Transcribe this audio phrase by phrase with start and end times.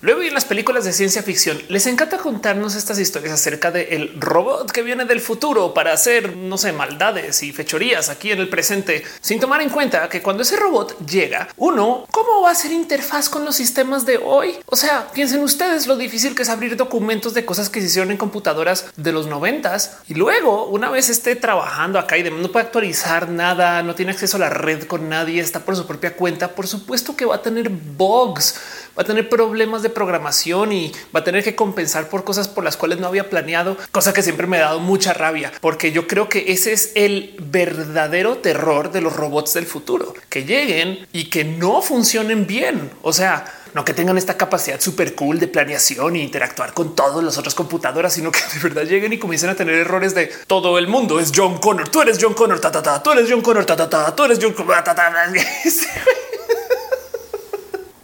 [0.00, 4.70] Luego en las películas de ciencia ficción les encanta contarnos estas historias acerca del robot
[4.70, 9.02] que viene del futuro para hacer, no sé, maldades y fechorías aquí en el presente,
[9.20, 13.28] sin tomar en cuenta que cuando ese robot llega, uno, ¿cómo va a ser interfaz
[13.28, 14.54] con los sistemas de hoy?
[14.66, 18.12] O sea, piensen ustedes lo difícil que es abrir documentos de cosas que se hicieron
[18.12, 22.66] en computadoras de los noventas y luego una vez esté trabajando acá y no puede
[22.66, 26.54] actualizar nada, no tiene acceso a la red con nadie, está por su propia cuenta,
[26.54, 28.60] por supuesto que va a tener bugs
[28.98, 32.64] va a tener problemas de programación y va a tener que compensar por cosas por
[32.64, 36.08] las cuales no había planeado, cosa que siempre me ha dado mucha rabia, porque yo
[36.08, 41.26] creo que ese es el verdadero terror de los robots del futuro, que lleguen y
[41.26, 42.90] que no funcionen bien.
[43.02, 47.22] O sea, no que tengan esta capacidad súper cool de planeación e interactuar con todas
[47.22, 50.78] las otras computadoras, sino que de verdad lleguen y comiencen a tener errores de todo
[50.78, 51.20] el mundo.
[51.20, 53.76] Es John Connor, tú eres John Connor, ta, ta, ta, tú eres John Connor, ta,
[53.76, 54.74] ta, ta, tú eres John Connor.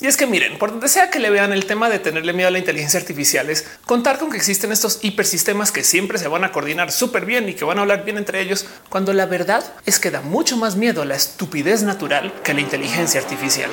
[0.05, 2.49] Y es que miren, por donde sea que le vean el tema de tenerle miedo
[2.49, 6.45] a la inteligencia artificial es contar con que existen estos hipersistemas que siempre se van
[6.45, 9.65] a coordinar súper bien y que van a hablar bien entre ellos, cuando la verdad
[9.87, 13.71] es que da mucho más miedo a la estupidez natural que la inteligencia artificial.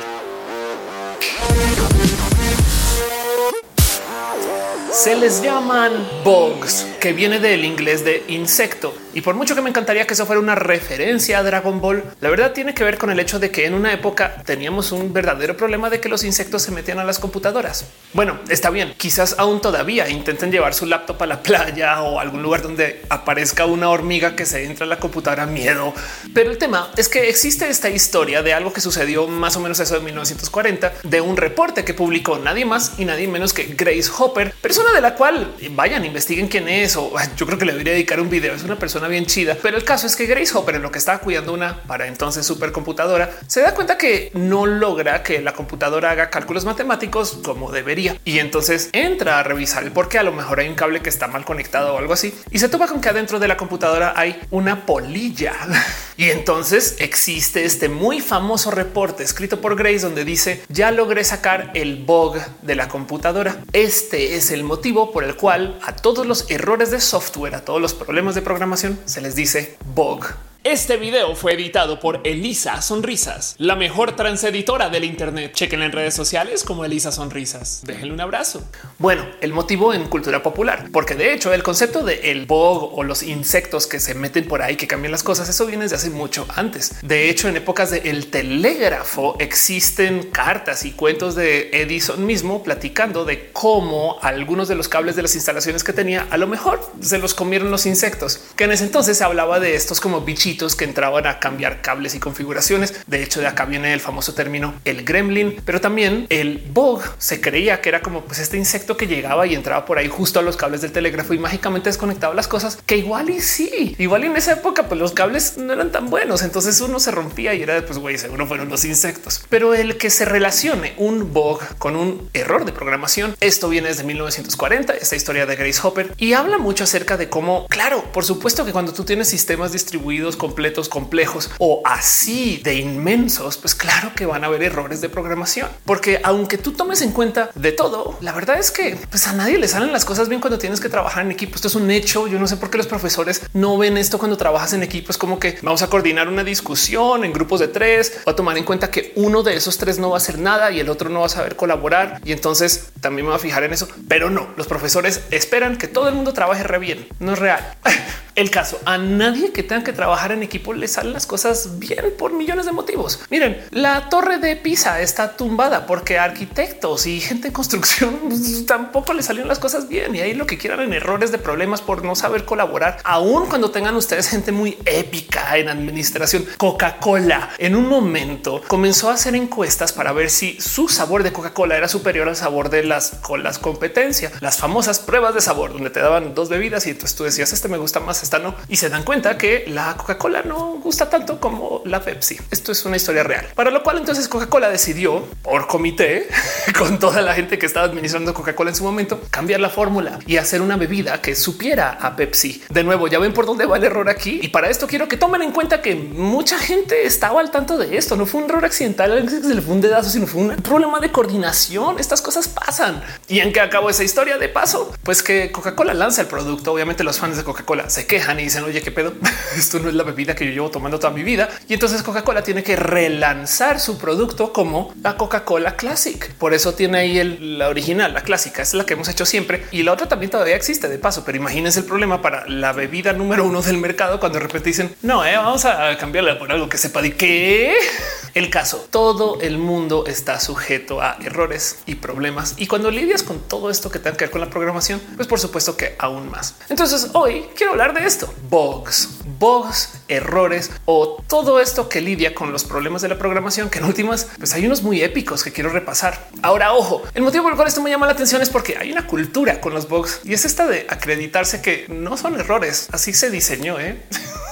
[4.93, 5.91] Se les llaman
[6.23, 8.95] bugs, que viene del inglés de insecto.
[9.13, 12.29] Y por mucho que me encantaría que eso fuera una referencia a Dragon Ball, la
[12.29, 15.57] verdad tiene que ver con el hecho de que en una época teníamos un verdadero
[15.57, 17.85] problema de que los insectos se metían a las computadoras.
[18.13, 22.41] Bueno, está bien, quizás aún todavía intenten llevar su laptop a la playa o algún
[22.41, 25.93] lugar donde aparezca una hormiga que se entra a la computadora miedo.
[26.33, 29.79] Pero el tema es que existe esta historia de algo que sucedió más o menos
[29.79, 34.09] eso de 1940, de un reporte que publicó nadie más y nadie menos que Grace
[34.17, 37.93] Hopper, persona de la cual vayan, investiguen quién es o yo creo que le debería
[37.93, 38.53] dedicar un video.
[38.53, 40.97] Es una persona bien chida, pero el caso es que Grace Hopper en lo que
[40.97, 46.11] estaba cuidando una para entonces supercomputadora se da cuenta que no logra que la computadora
[46.11, 48.17] haga cálculos matemáticos como debería.
[48.25, 51.09] Y entonces entra a revisar el por qué a lo mejor hay un cable que
[51.09, 52.33] está mal conectado o algo así.
[52.51, 55.53] Y se topa con que adentro de la computadora hay una polilla.
[56.17, 61.71] Y entonces existe este muy famoso reporte escrito por Grace donde dice ya logré sacar
[61.73, 63.57] el bug de la computadora.
[63.73, 67.81] Este es el motivo por el cual a todos los errores de software, a todos
[67.81, 70.25] los problemas de programación se les dice bug.
[70.63, 75.53] Este video fue editado por Elisa Sonrisas, la mejor transeditora del Internet.
[75.55, 77.81] Chequen en redes sociales como Elisa Sonrisas.
[77.83, 78.63] Déjenle un abrazo.
[78.99, 83.01] Bueno, el motivo en cultura popular, porque de hecho el concepto de el bug o
[83.01, 86.11] los insectos que se meten por ahí que cambian las cosas, eso viene desde hace
[86.11, 86.93] mucho antes.
[87.01, 93.49] De hecho, en épocas del telégrafo existen cartas y cuentos de Edison mismo platicando de
[93.51, 97.33] cómo algunos de los cables de las instalaciones que tenía a lo mejor se los
[97.33, 101.25] comieron los insectos, que en ese entonces se hablaba de estos como bichitos que entraban
[101.27, 103.03] a cambiar cables y configuraciones.
[103.07, 107.41] De hecho, de acá viene el famoso término el gremlin, pero también el bug se
[107.41, 110.43] creía que era como pues este insecto que llegaba y entraba por ahí justo a
[110.43, 114.27] los cables del telégrafo y mágicamente desconectaba las cosas que igual y sí, igual y
[114.27, 117.63] en esa época pues los cables no eran tan buenos, entonces uno se rompía y
[117.63, 119.43] era pues güey, seguro fueron los insectos.
[119.49, 124.03] Pero el que se relacione un bug con un error de programación, esto viene desde
[124.03, 128.65] 1940, esta historia de Grace Hopper y habla mucho acerca de cómo, claro, por supuesto
[128.65, 134.25] que cuando tú tienes sistemas distribuidos completos, complejos o así de inmensos, pues claro que
[134.25, 138.31] van a haber errores de programación, porque aunque tú tomes en cuenta de todo, la
[138.31, 141.23] verdad es que pues a nadie le salen las cosas bien cuando tienes que trabajar
[141.23, 141.57] en equipo.
[141.57, 142.25] Esto es un hecho.
[142.27, 145.11] Yo no sé por qué los profesores no ven esto cuando trabajas en equipo.
[145.11, 148.57] Es como que vamos a coordinar una discusión en grupos de tres o a tomar
[148.57, 151.07] en cuenta que uno de esos tres no va a hacer nada y el otro
[151.09, 152.19] no va a saber colaborar.
[152.25, 155.87] Y entonces también me va a fijar en eso, pero no, los profesores esperan que
[155.87, 157.07] todo el mundo trabaje re bien.
[157.19, 157.75] No es real.
[158.35, 162.05] El caso a nadie que tenga que trabajar en equipo le salen las cosas bien
[162.17, 163.19] por millones de motivos.
[163.29, 168.19] Miren, la torre de Pisa está tumbada porque arquitectos y gente de construcción
[168.67, 171.81] tampoco le salieron las cosas bien y ahí lo que quieran en errores de problemas
[171.81, 176.45] por no saber colaborar, aun cuando tengan ustedes gente muy épica en administración.
[176.57, 181.75] Coca-Cola en un momento comenzó a hacer encuestas para ver si su sabor de Coca-Cola
[181.75, 185.99] era superior al sabor de las colas competencia, las famosas pruebas de sabor donde te
[185.99, 188.55] daban dos bebidas y entonces tú decías este me gusta más esta no.
[188.69, 192.37] Y se dan cuenta que la Coca-Cola no gusta tanto como la Pepsi.
[192.51, 193.47] Esto es una historia real.
[193.55, 196.27] Para lo cual entonces Coca-Cola decidió por comité
[196.77, 200.37] con toda la gente que estaba administrando Coca-Cola en su momento cambiar la fórmula y
[200.37, 202.63] hacer una bebida que supiera a Pepsi.
[202.69, 204.39] De nuevo, ya ven por dónde va el error aquí.
[204.41, 207.97] Y para esto quiero que tomen en cuenta que mucha gente estaba al tanto de
[207.97, 208.15] esto.
[208.15, 211.99] No fue un error accidental, se le fue sino fue un problema de coordinación.
[211.99, 213.01] Estas cosas pasan.
[213.27, 214.93] ¿Y en qué acabó esa historia de paso?
[215.03, 216.73] Pues que Coca-Cola lanza el producto.
[216.73, 219.13] Obviamente los fans de Coca-Cola se quejan y dicen, oye, qué pedo,
[219.57, 221.47] esto no es la bebida que yo llevo tomando toda mi vida.
[221.69, 226.33] Y entonces Coca-Cola tiene que relanzar su producto como la Coca-Cola Classic.
[226.33, 229.63] Por eso tiene ahí el, la original, la clásica, es la que hemos hecho siempre.
[229.71, 233.13] Y la otra también todavía existe de paso, pero imagínense el problema para la bebida
[233.13, 236.67] número uno del mercado cuando de repente dicen, no, eh, vamos a cambiarla por algo
[236.67, 237.73] que sepa de qué.
[238.33, 242.53] El caso, todo el mundo está sujeto a errores y problemas.
[242.57, 245.37] Y cuando lidias con todo esto que tenga que ver con la programación, pues por
[245.37, 246.55] supuesto que aún más.
[246.69, 252.51] Entonces hoy quiero hablar de esto, bugs, bugs, errores o todo esto que lidia con
[252.51, 255.69] los problemas de la programación, que en últimas, pues hay unos muy épicos que quiero
[255.69, 256.27] repasar.
[256.41, 258.91] Ahora, ojo, el motivo por el cual esto me llama la atención es porque hay
[258.91, 262.87] una cultura con los bugs y es esta de acreditarse que no son errores.
[262.91, 263.79] Así se diseñó.
[263.79, 264.01] ¿eh?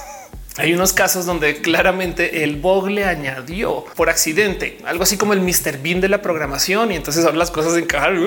[0.60, 5.40] Hay unos casos donde claramente el bug le añadió por accidente algo así como el
[5.40, 5.78] Mr.
[5.82, 8.22] Bean de la programación y entonces ahora las cosas encajan.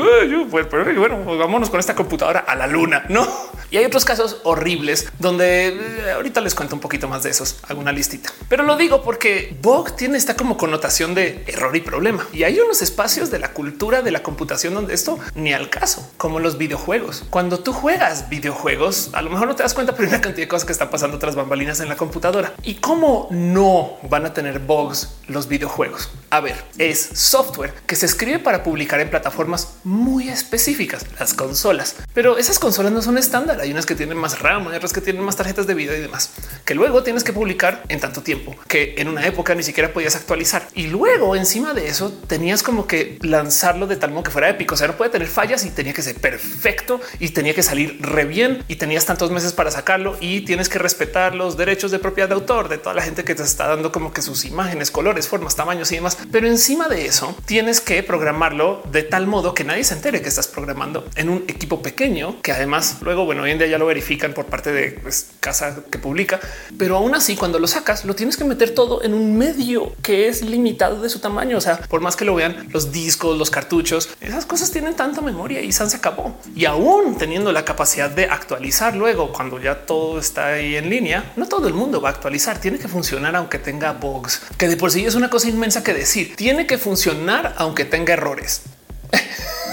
[0.50, 3.27] Pues, bueno, pues vámonos con esta computadora a la luna, no?
[3.69, 7.57] Y hay otros casos horribles donde eh, ahorita les cuento un poquito más de esos,
[7.68, 12.27] alguna listita, pero lo digo porque bug tiene esta como connotación de error y problema.
[12.33, 16.12] Y hay unos espacios de la cultura de la computación donde esto ni al caso,
[16.18, 17.25] como los videojuegos.
[17.29, 20.45] Cuando tú juegas videojuegos, a lo mejor no te das cuenta, pero hay una cantidad
[20.45, 22.23] de cosas que están pasando tras bambalinas en la computadora
[22.64, 26.10] ¿Y cómo no van a tener bugs los videojuegos?
[26.30, 31.98] A ver, es software que se escribe para publicar en plataformas muy específicas, las consolas.
[32.14, 33.60] Pero esas consolas no son estándar.
[33.60, 36.00] Hay unas que tienen más RAM, hay otras que tienen más tarjetas de video y
[36.00, 36.31] demás,
[36.64, 40.16] que luego tienes que publicar en tanto tiempo que en una época ni siquiera podías
[40.16, 40.66] actualizar.
[40.74, 44.75] Y luego encima de eso tenías como que lanzarlo de tal modo que fuera épico.
[44.75, 48.00] O sea, no puede tener fallas y tenía que ser perfecto y tenía que salir
[48.02, 52.00] re bien y tenías tantos meses para sacarlo y tienes que respetar los derechos de
[52.03, 54.91] propiedad de autor de toda la gente que te está dando como que sus imágenes,
[54.91, 56.17] colores, formas, tamaños y demás.
[56.31, 60.29] Pero encima de eso tienes que programarlo de tal modo que nadie se entere que
[60.29, 63.85] estás programando en un equipo pequeño que además luego, bueno, hoy en día ya lo
[63.85, 66.39] verifican por parte de pues, casa que publica,
[66.77, 70.27] pero aún así cuando lo sacas lo tienes que meter todo en un medio que
[70.27, 71.57] es limitado de su tamaño.
[71.57, 75.21] O sea, por más que lo vean los discos, los cartuchos, esas cosas tienen tanta
[75.21, 76.35] memoria y se acabó.
[76.55, 81.33] Y aún teniendo la capacidad de actualizar luego cuando ya todo está ahí en línea,
[81.35, 84.78] no todo el mundo va a actualizar, tiene que funcionar aunque tenga bugs, que de
[84.78, 88.63] por sí es una cosa inmensa que decir, tiene que funcionar aunque tenga errores.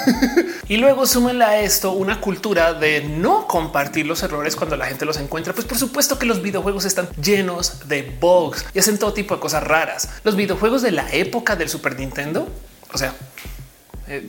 [0.68, 5.04] y luego súmenle a esto una cultura de no compartir los errores cuando la gente
[5.04, 5.52] los encuentra.
[5.52, 9.40] Pues por supuesto que los videojuegos están llenos de bugs y hacen todo tipo de
[9.40, 10.08] cosas raras.
[10.24, 12.48] Los videojuegos de la época del Super Nintendo,
[12.92, 13.14] o sea,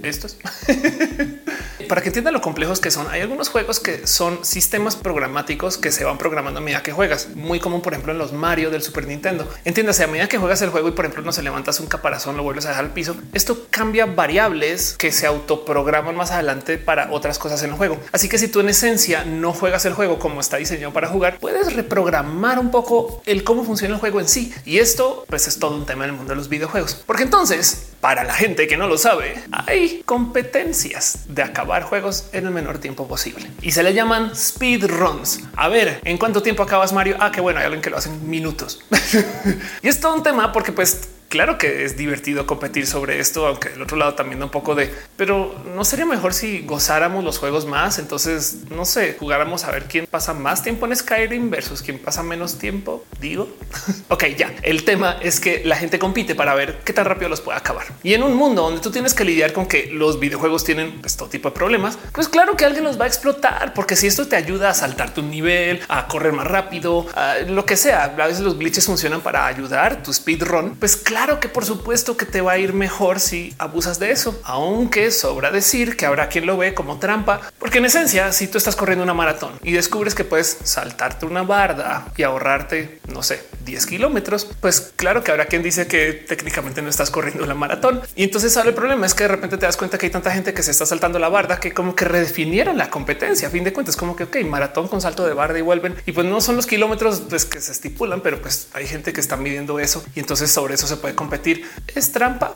[0.04, 0.38] estos.
[1.88, 5.92] Para que entiendan lo complejos que son, hay algunos juegos que son sistemas programáticos que
[5.92, 7.30] se van programando a medida que juegas.
[7.36, 9.48] Muy común, por ejemplo, en los Mario del Super Nintendo.
[9.66, 12.38] Entiéndase, a medida que juegas el juego y, por ejemplo, no se levantas un caparazón,
[12.38, 13.16] lo vuelves a dejar al piso.
[13.34, 18.00] Esto cambia variables que se autoprograman más adelante para otras cosas en el juego.
[18.12, 21.40] Así que si tú en esencia no juegas el juego como está diseñado para jugar,
[21.40, 24.54] puedes reprogramar un poco el cómo funciona el juego en sí.
[24.66, 26.96] Y esto pues es todo un tema en el mundo de los videojuegos.
[27.06, 32.48] Porque entonces, para la gente que no lo sabe, hay competencias de acabar juegos en
[32.48, 35.42] el menor tiempo posible y se le llaman speed runs.
[35.56, 37.16] A ver, ¿en cuánto tiempo acabas Mario?
[37.20, 38.82] Ah, qué bueno, hay alguien que lo hace en minutos.
[39.84, 43.70] y es todo un tema porque pues claro que es divertido competir sobre esto, aunque
[43.70, 47.38] el otro lado también da un poco de, pero no sería mejor si gozáramos los
[47.38, 48.00] juegos más.
[48.00, 52.22] Entonces, no sé, jugáramos a ver quién pasa más tiempo en Skyrim versus quién pasa
[52.22, 53.06] menos tiempo.
[53.22, 53.48] Digo,
[54.10, 57.40] ok, ya el tema es que la gente compite para ver qué tan rápido los
[57.40, 57.86] puede acabar.
[58.04, 61.16] Y en un mundo donde tú tienes que lidiar con que los videojuegos tienen pues,
[61.16, 64.28] todo tipo de problemas, pues claro que alguien los va a explotar, porque si esto
[64.28, 67.08] te ayuda a saltar tu nivel, a correr más rápido,
[67.48, 71.40] lo que sea, a veces los glitches funcionan para ayudar tu speedrun, pues claro claro
[71.40, 75.52] que por supuesto que te va a ir mejor si abusas de eso, aunque sobra
[75.52, 79.04] decir que habrá quien lo ve como trampa, porque en esencia, si tú estás corriendo
[79.04, 84.48] una maratón y descubres que puedes saltarte una barda y ahorrarte, no sé, 10 kilómetros,
[84.60, 88.02] pues claro que habrá quien dice que técnicamente no estás corriendo la maratón.
[88.16, 90.32] Y entonces sale el problema es que de repente te das cuenta que hay tanta
[90.32, 93.48] gente que se está saltando la barda que como que redefinieron la competencia.
[93.48, 95.96] A fin de cuentas, como que ok, maratón con salto de barda y vuelven.
[96.06, 99.22] Y pues no son los kilómetros pues, que se estipulan, pero pues hay gente que
[99.22, 101.66] está midiendo eso y entonces sobre eso se puede competir.
[101.94, 102.56] Es trampa.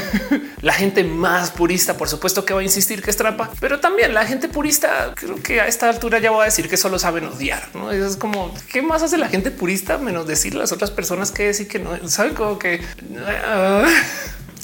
[0.62, 4.14] la gente más purista, por supuesto que va a insistir que es trampa, pero también
[4.14, 7.26] la gente purista creo que a esta altura ya voy a decir que solo saben
[7.26, 7.68] odiar.
[7.74, 11.44] No es como qué más hace la gente purista menos decir las otras personas que
[11.44, 12.80] decir que no saben como que.
[13.44, 13.86] Ah,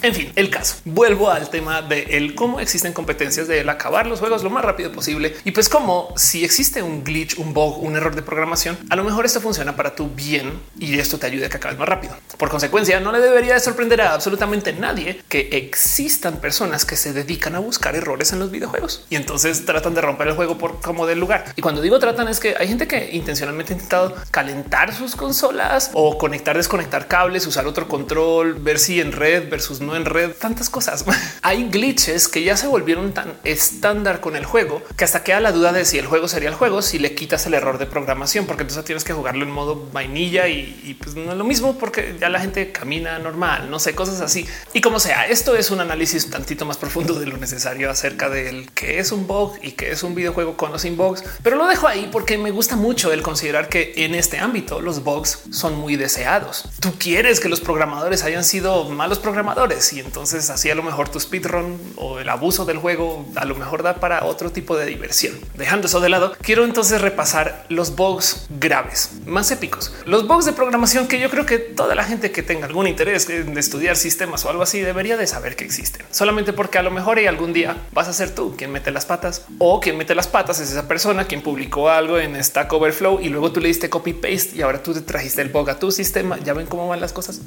[0.02, 0.76] En fin, el caso.
[0.84, 4.90] Vuelvo al tema de el cómo existen competencias de acabar los juegos lo más rápido
[4.90, 5.36] posible.
[5.44, 9.04] Y pues como si existe un glitch, un bug, un error de programación, a lo
[9.04, 12.16] mejor esto funciona para tu bien y esto te ayude a que acabes más rápido.
[12.36, 17.12] Por consecuencia, no le debería de sorprender a absolutamente nadie que existan personas que se
[17.12, 20.80] dedican a buscar errores en los videojuegos y entonces tratan de romper el juego por
[20.80, 21.44] como del lugar.
[21.54, 25.90] Y cuando digo tratan es que hay gente que intencionalmente ha intentado calentar sus consolas
[25.92, 30.32] o conectar, desconectar cables, usar otro control, ver si en red versus no en red,
[30.32, 31.04] tantas cosas.
[31.42, 35.52] hay glitches que ya se volvieron tan estándar con el juego que hasta queda la
[35.52, 38.46] duda de si el juego sería el juego si le quitas el error de programación,
[38.46, 42.16] porque entonces tienes que jugarlo en modo vainilla y, pues no es lo mismo porque
[42.20, 44.46] ya la gente camina normal, no sé, cosas así.
[44.72, 48.70] Y como sea, esto es un análisis tantito más profundo de lo necesario acerca del
[48.72, 51.88] que es un bug y que es un videojuego con los inbox, pero lo dejo
[51.88, 55.96] ahí porque me gusta mucho el considerar que en este ámbito los bugs son muy
[55.96, 56.68] deseados.
[56.80, 61.08] Tú quieres que los programadores hayan sido malos programadores y entonces así a lo mejor
[61.08, 64.86] tu speedrun o el abuso del juego a lo mejor da para otro tipo de
[64.86, 65.34] diversión.
[65.54, 70.52] Dejando eso de lado, quiero entonces repasar los bugs graves, más épicos, los bugs de
[70.52, 74.44] programación que yo creo que toda la gente que tenga algún interés en estudiar sistemas
[74.44, 77.52] o algo así debería de saber que existen, solamente porque a lo mejor y algún
[77.52, 80.70] día vas a ser tú quien mete las patas o quien mete las patas es
[80.70, 84.50] esa persona quien publicó algo en Stack Overflow y luego tú le diste copy paste
[84.54, 86.38] y ahora tú te trajiste el bug a tu sistema.
[86.40, 87.40] Ya ven cómo van las cosas.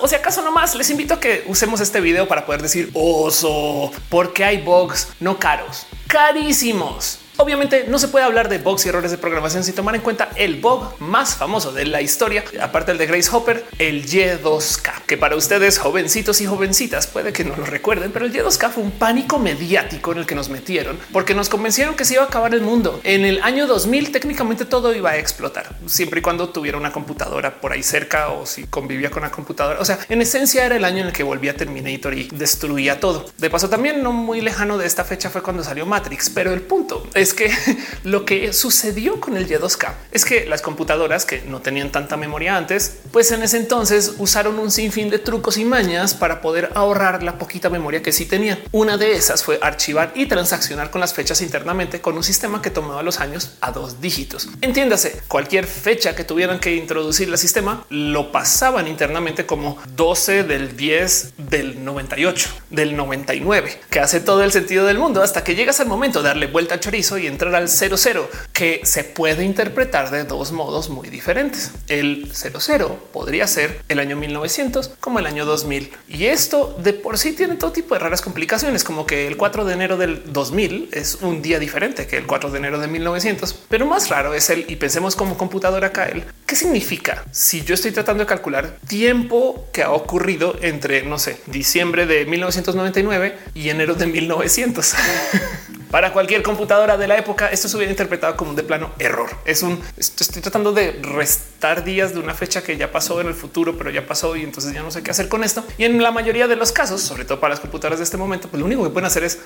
[0.00, 3.90] o si acaso nomás les invito a que usemos este video para poder decir oso,
[4.08, 9.10] porque hay bugs no caros, carísimos Obviamente no se puede hablar de bugs y errores
[9.10, 12.98] de programación sin tomar en cuenta el bug más famoso de la historia, aparte del
[12.98, 17.66] de Grace Hopper, el Y2K, que para ustedes jovencitos y jovencitas puede que no lo
[17.66, 21.50] recuerden, pero el Y2K fue un pánico mediático en el que nos metieron porque nos
[21.50, 23.00] convencieron que se iba a acabar el mundo.
[23.04, 27.60] En el año 2000 técnicamente todo iba a explotar, siempre y cuando tuviera una computadora
[27.60, 29.78] por ahí cerca o si convivía con la computadora.
[29.80, 33.26] O sea, en esencia era el año en el que volvía Terminator y destruía todo.
[33.36, 36.62] De paso, también no muy lejano de esta fecha fue cuando salió Matrix, pero el
[36.62, 37.50] punto es es que
[38.04, 42.56] lo que sucedió con el Y2K es que las computadoras que no tenían tanta memoria
[42.56, 47.22] antes, pues en ese entonces usaron un sinfín de trucos y mañas para poder ahorrar
[47.22, 48.58] la poquita memoria que sí tenían.
[48.70, 52.70] Una de esas fue archivar y transaccionar con las fechas internamente con un sistema que
[52.70, 54.48] tomaba los años a dos dígitos.
[54.60, 60.76] Entiéndase, cualquier fecha que tuvieran que introducir el sistema lo pasaban internamente como 12 del
[60.76, 65.80] 10 del 98 del 99, que hace todo el sentido del mundo hasta que llegas
[65.80, 70.10] al momento de darle vuelta al chorizo y entrar al 00, que se puede interpretar
[70.10, 71.72] de dos modos muy diferentes.
[71.88, 75.92] El 00 podría ser el año 1900 como el año 2000.
[76.08, 79.64] Y esto de por sí tiene todo tipo de raras complicaciones, como que el 4
[79.64, 83.52] de enero del 2000 es un día diferente que el 4 de enero de 1900.
[83.68, 87.74] Pero más raro es el, y pensemos como computadora acá, el qué significa si yo
[87.74, 93.70] estoy tratando de calcular tiempo que ha ocurrido entre, no sé, diciembre de 1999 y
[93.70, 94.94] enero de 1900.
[95.90, 99.30] Para cualquier computadora de la época, esto se hubiera interpretado como un de plano error.
[99.44, 103.34] Es un estoy tratando de restar días de una fecha que ya pasó en el
[103.34, 105.64] futuro, pero ya pasó y entonces ya no sé qué hacer con esto.
[105.78, 108.48] Y en la mayoría de los casos, sobre todo para las computadoras de este momento,
[108.48, 109.38] pues lo único que pueden hacer es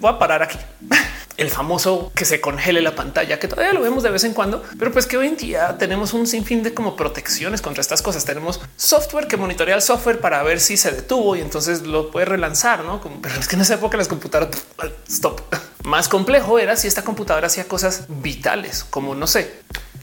[0.00, 0.58] voy a parar aquí.
[1.36, 4.62] el famoso que se congele la pantalla, que todavía lo vemos de vez en cuando,
[4.78, 8.24] pero pues que hoy en día tenemos un sinfín de como protecciones contra estas cosas.
[8.24, 12.26] Tenemos software que monitorea el software para ver si se detuvo y entonces lo puede
[12.26, 13.00] relanzar, no?
[13.00, 14.64] Como, pero es que en esa época las computadoras
[15.08, 15.40] stop.
[15.84, 19.52] Más complejo era si esta computadora hacía cosas vitales, como no sé,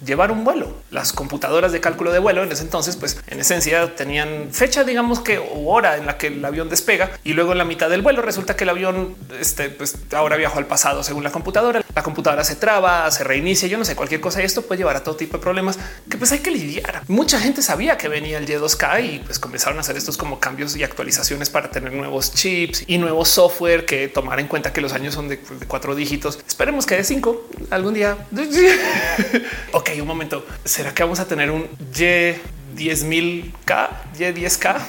[0.06, 0.76] llevar un vuelo.
[0.92, 5.22] Las computadoras de cálculo de vuelo en ese entonces, pues en esencia tenían fecha, digamos
[5.22, 8.22] que hora en la que el avión despega y luego en la mitad del vuelo
[8.22, 11.81] resulta que el avión este, pues ahora viajó al pasado según la computadora.
[11.96, 14.96] La computadora se traba, se reinicia, yo no sé, cualquier cosa y esto puede llevar
[14.96, 15.78] a todo tipo de problemas
[16.10, 17.04] que pues hay que lidiar.
[17.08, 20.76] Mucha gente sabía que venía el Y2K y pues comenzaron a hacer estos como cambios
[20.76, 24.94] y actualizaciones para tener nuevos chips y nuevo software que tomar en cuenta que los
[24.94, 26.40] años son de, de cuatro dígitos.
[26.48, 28.18] Esperemos que de cinco algún día.
[29.72, 30.46] ok, un momento.
[30.64, 32.36] ¿Será que vamos a tener un Y
[32.76, 34.88] 10 mil K, Y 10 K?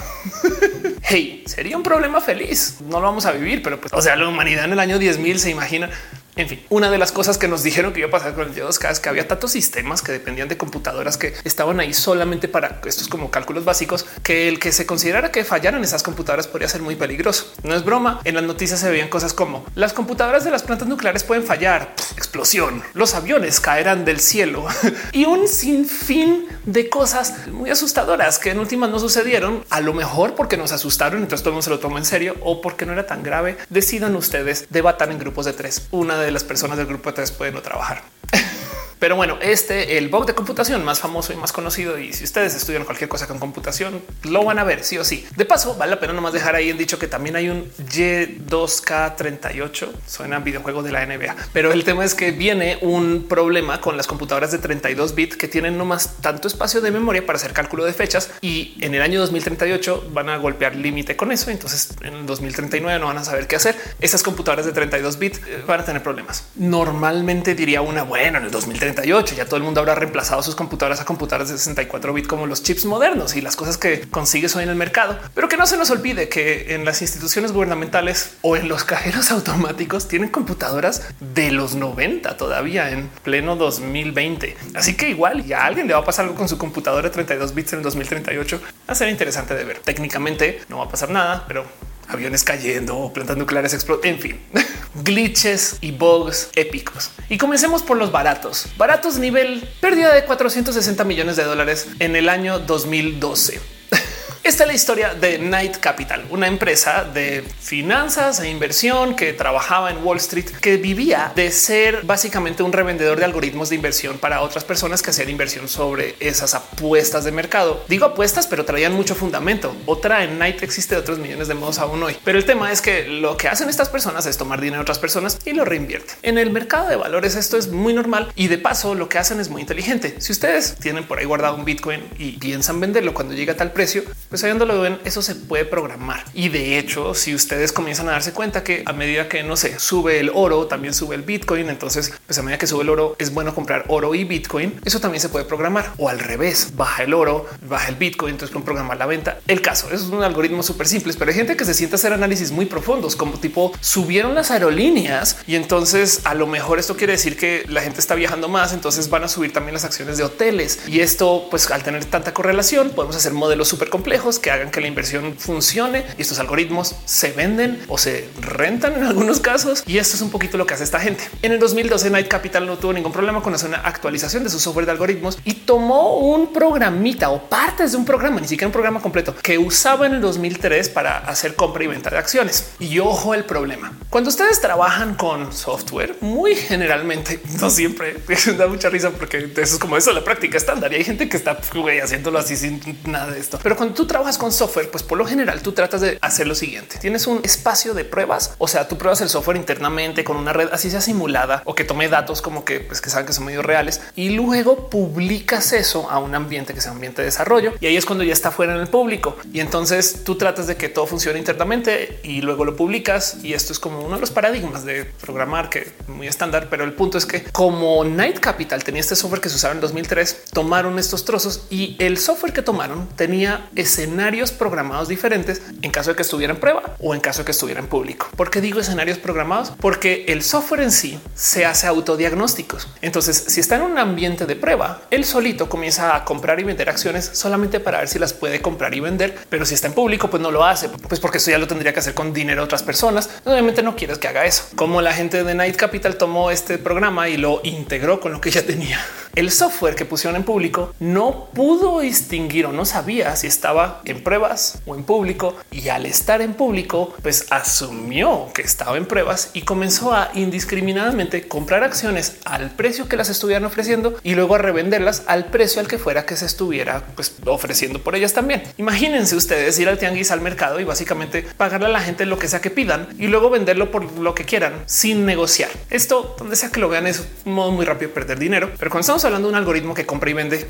[1.03, 2.77] hey, sería un problema feliz.
[2.81, 5.19] No lo vamos a vivir, pero pues, o sea, la humanidad en el año 10
[5.19, 5.91] mil se imagina
[6.35, 8.55] en fin, una de las cosas que nos dijeron que iba a pasar con el
[8.55, 12.81] Y2K es que había tantos sistemas que dependían de computadoras que estaban ahí solamente para
[12.87, 16.81] estos como cálculos básicos que el que se considerara que fallaran esas computadoras podría ser
[16.81, 17.53] muy peligroso.
[17.63, 18.21] No es broma.
[18.25, 21.95] En las noticias se veían cosas como las computadoras de las plantas nucleares pueden fallar,
[22.17, 24.65] explosión, los aviones caerán del cielo
[25.13, 29.65] y un sinfín de cosas muy asustadoras que en últimas no sucedieron.
[29.69, 32.37] A lo mejor porque nos asustaron, entonces todo el mundo se lo tomó en serio
[32.41, 33.59] o porque no era tan grave.
[33.69, 35.89] Decidan ustedes debatan en grupos de tres.
[35.91, 38.03] Una de las personas del grupo de tres puede no trabajar.
[39.03, 42.55] Pero bueno, este, el bug de computación más famoso y más conocido, y si ustedes
[42.55, 45.27] estudian cualquier cosa con computación, lo van a ver sí o sí.
[45.35, 49.89] De paso, vale la pena nomás dejar ahí en dicho que también hay un Y2K38,
[50.07, 54.07] suena videojuego de la NBA, pero el tema es que viene un problema con las
[54.07, 57.95] computadoras de 32 bits que tienen nomás tanto espacio de memoria para hacer cálculo de
[57.95, 61.51] fechas y en el año 2038 van a golpear límite con eso.
[61.51, 63.75] Entonces en el 2039 no van a saber qué hacer.
[64.01, 66.47] Esas computadoras de 32 bits eh, van a tener problemas.
[66.55, 68.53] Normalmente diría una, bueno, en el
[68.93, 72.47] 2038 ya todo el mundo habrá reemplazado sus computadoras a computadoras de 64 bits como
[72.47, 75.19] los chips modernos y las cosas que consigues hoy en el mercado.
[75.35, 79.31] Pero que no se nos olvide que en las instituciones gubernamentales o en los cajeros
[79.33, 84.57] automáticos tienen computadoras de los 90 todavía en pleno 2020.
[84.75, 87.15] Así que igual ya a alguien le va a pasar algo con su computadora de
[87.15, 88.61] 32 bits en el 2038.
[88.63, 89.79] Va a ser interesante de ver.
[89.79, 91.65] Técnicamente no va a pasar nada, pero
[92.13, 94.41] aviones cayendo plantas nucleares explotan, en fin,
[95.05, 97.11] glitches y bugs épicos.
[97.29, 98.67] Y comencemos por los baratos.
[98.77, 103.61] Baratos nivel pérdida de 460 millones de dólares en el año 2012.
[104.45, 109.93] Esta es la historia de Night Capital, una empresa de finanzas e inversión que trabajaba
[109.93, 114.41] en Wall Street, que vivía de ser básicamente un revendedor de algoritmos de inversión para
[114.41, 117.85] otras personas que hacían inversión sobre esas apuestas de mercado.
[117.89, 119.77] Digo apuestas, pero traían mucho fundamento.
[119.87, 122.17] Otra en Night existe de otros millones de modos aún hoy.
[122.25, 124.99] Pero el tema es que lo que hacen estas personas es tomar dinero de otras
[124.99, 126.17] personas y lo reinvierten.
[126.23, 129.39] En el mercado de valores esto es muy normal y de paso lo que hacen
[129.39, 130.17] es muy inteligente.
[130.19, 133.71] Si ustedes tienen por ahí guardado un Bitcoin y piensan venderlo cuando llega a tal
[133.71, 136.25] precio, pues ahí lo ven, eso se puede programar.
[136.33, 139.79] Y de hecho, si ustedes comienzan a darse cuenta que a medida que no se
[139.79, 141.69] sube el oro, también sube el Bitcoin.
[141.69, 144.81] Entonces, pues a medida que sube el oro, es bueno comprar oro y Bitcoin.
[144.87, 148.31] Eso también se puede programar o al revés, baja el oro, baja el Bitcoin.
[148.33, 149.39] Entonces, con programar la venta.
[149.47, 152.53] El caso es un algoritmo súper simple, pero hay gente que se siente hacer análisis
[152.53, 157.37] muy profundos, como tipo subieron las aerolíneas y entonces a lo mejor esto quiere decir
[157.37, 158.73] que la gente está viajando más.
[158.73, 162.33] Entonces van a subir también las acciones de hoteles y esto, pues al tener tanta
[162.33, 166.95] correlación, podemos hacer modelos súper complejos que hagan que la inversión funcione y estos algoritmos
[167.05, 169.83] se venden o se rentan en algunos casos.
[169.87, 171.25] Y esto es un poquito lo que hace esta gente.
[171.43, 174.61] En el 2012 Night Capital no tuvo ningún problema con hacer una actualización de su
[174.61, 178.73] software de algoritmos y tomó un programita o partes de un programa, ni siquiera un
[178.73, 182.73] programa completo que usaba en el 2003 para hacer compra y venta de acciones.
[182.79, 183.93] Y ojo el problema.
[184.09, 188.17] Cuando ustedes trabajan con software, muy generalmente, no siempre,
[188.57, 191.37] da mucha risa porque eso es como eso, la práctica estándar y hay gente que
[191.37, 191.59] está
[192.03, 193.59] haciéndolo así sin nada de esto.
[193.63, 196.55] Pero cuando tú trabajas con software, pues por lo general tú tratas de hacer lo
[196.55, 196.99] siguiente.
[196.99, 200.69] Tienes un espacio de pruebas, o sea, tú pruebas el software internamente con una red
[200.71, 203.65] así sea simulada o que tome datos como que pues que saben que son medios
[203.65, 207.97] reales y luego publicas eso a un ambiente que sea ambiente de desarrollo y ahí
[207.97, 211.07] es cuando ya está fuera en el público y entonces tú tratas de que todo
[211.07, 215.07] funcione internamente y luego lo publicas y esto es como uno de los paradigmas de
[215.23, 219.41] programar que muy estándar, pero el punto es que como Night Capital tenía este software
[219.41, 223.71] que se usaba en 2003, tomaron estos trozos y el software que tomaron tenía
[224.03, 227.53] escenarios programados diferentes en caso de que estuviera en prueba o en caso de que
[227.53, 228.29] estuviera en público.
[228.37, 229.73] ¿Por qué digo escenarios programados?
[229.81, 232.89] Porque el software en sí se hace autodiagnósticos.
[233.01, 236.91] Entonces, si está en un ambiente de prueba, él solito comienza a comprar y vender
[236.91, 239.39] acciones solamente para ver si las puede comprar y vender.
[239.49, 241.93] Pero si está en público, pues no lo hace, pues porque eso ya lo tendría
[241.93, 243.31] que hacer con dinero de otras personas.
[243.45, 244.65] Obviamente no quieres que haga eso.
[244.75, 248.51] Como la gente de Night Capital tomó este programa y lo integró con lo que
[248.51, 248.99] ya tenía.
[249.35, 254.23] El software que pusieron en público no pudo distinguir o no sabía si estaba en
[254.23, 259.51] pruebas o en público y al estar en público, pues asumió que estaba en pruebas
[259.53, 264.59] y comenzó a indiscriminadamente comprar acciones al precio que las estuvieran ofreciendo y luego a
[264.59, 268.63] revenderlas al precio al que fuera que se estuviera pues, ofreciendo por ellas también.
[268.77, 272.49] Imagínense ustedes ir al tianguis al mercado y básicamente pagarle a la gente lo que
[272.49, 275.71] sea que pidan y luego venderlo por lo que quieran sin negociar.
[275.91, 278.91] Esto donde sea que lo vean es un modo muy rápido de perder dinero, pero
[278.91, 280.67] cuando estamos hablando de un algoritmo que compra y vende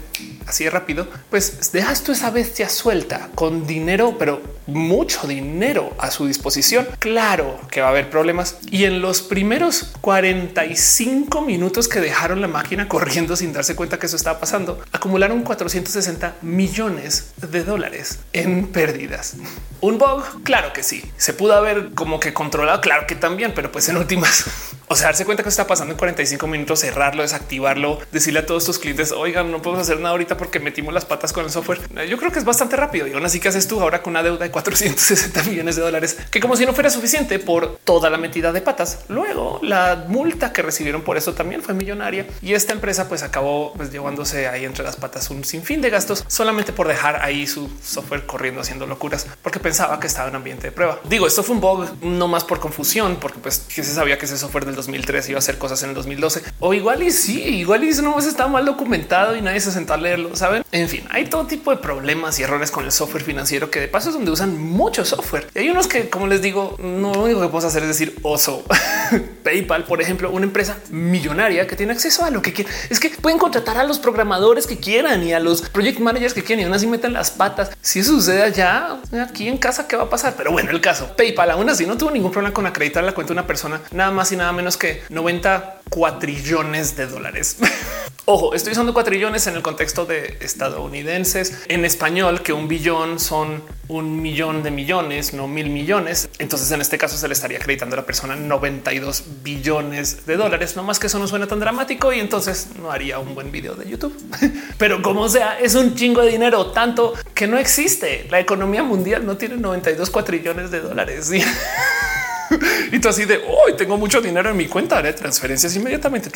[0.46, 6.10] así de rápido, pues dejas tú esa bestia suelta con dinero, pero mucho dinero a
[6.10, 6.86] su disposición.
[6.98, 8.58] Claro que va a haber problemas.
[8.70, 14.06] Y en los primeros 45 minutos que dejaron la máquina corriendo sin darse cuenta que
[14.06, 19.36] eso estaba pasando, acumularon 460 millones de dólares en pérdidas.
[19.80, 21.02] Un bug, claro que sí.
[21.16, 24.44] Se pudo haber como que controlado, claro que también, pero pues en últimas,
[24.92, 28.66] o sea, darse cuenta que está pasando en 45 minutos, cerrarlo, desactivarlo, decirle a todos
[28.66, 31.80] tus clientes, oigan, no podemos hacer nada ahorita porque metimos las patas con el software.
[32.06, 34.22] Yo creo que es bastante rápido y aún así que haces tú ahora con una
[34.22, 38.18] deuda de 460 millones de dólares, que como si no fuera suficiente por toda la
[38.18, 38.98] metida de patas.
[39.08, 43.72] Luego la multa que recibieron por eso también fue millonaria y esta empresa pues acabó
[43.74, 47.70] pues, llevándose ahí entre las patas un sinfín de gastos solamente por dejar ahí su
[47.82, 51.00] software corriendo haciendo locuras porque pensaba que estaba en ambiente de prueba.
[51.04, 54.26] Digo, esto fue un bug no más por confusión, porque pues que se sabía que
[54.26, 57.42] ese software del 2003 iba a hacer cosas en el 2012 o igual y sí,
[57.42, 60.34] igual y eso no está mal documentado y nadie se sentó a leerlo.
[60.36, 60.64] Saben?
[60.72, 63.88] En fin, hay todo tipo de problemas y errores con el software financiero que de
[63.88, 65.48] paso es donde usan mucho software.
[65.54, 68.16] Y hay unos que, como les digo, no lo único que puedo hacer es decir
[68.22, 68.64] oso.
[69.42, 72.70] PayPal, por ejemplo, una empresa millonaria que tiene acceso a lo que quiere.
[72.90, 76.42] Es que pueden contratar a los programadores que quieran y a los project managers que
[76.42, 77.70] quieran y aún así meten las patas.
[77.80, 80.34] Si eso sucede allá, aquí en casa, ¿qué va a pasar?
[80.36, 83.32] Pero bueno, el caso PayPal aún así no tuvo ningún problema con acreditar la cuenta
[83.32, 87.58] de una persona, nada más y nada menos que 90 cuatrillones de dólares.
[88.24, 91.64] Ojo, estoy usando cuatrillones en el contexto de estadounidenses.
[91.66, 96.28] En español, que un billón son un millón de millones, no mil millones.
[96.38, 100.76] Entonces, en este caso, se le estaría acreditando a la persona 92 billones de dólares.
[100.76, 103.74] No más que eso no suena tan dramático y entonces no haría un buen video
[103.74, 104.16] de YouTube.
[104.78, 108.28] Pero como sea, es un chingo de dinero, tanto que no existe.
[108.30, 111.28] La economía mundial no tiene 92 cuatrillones de dólares.
[112.92, 116.30] y tú así de hoy tengo mucho dinero en mi cuenta de transferencias inmediatamente.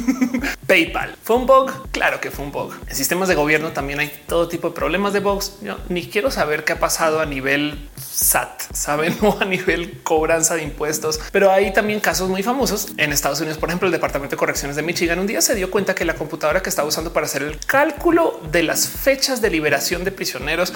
[0.66, 1.90] PayPal fue un bug.
[1.90, 2.74] Claro que fue un bug.
[2.86, 5.58] En sistemas de gobierno también hay todo tipo de problemas de bugs.
[5.62, 10.54] Yo ni quiero saber qué ha pasado a nivel SAT, saben, o a nivel cobranza
[10.54, 13.58] de impuestos, pero hay también casos muy famosos en Estados Unidos.
[13.58, 16.14] Por ejemplo, el Departamento de Correcciones de Michigan un día se dio cuenta que la
[16.14, 20.72] computadora que estaba usando para hacer el cálculo de las fechas de liberación de prisioneros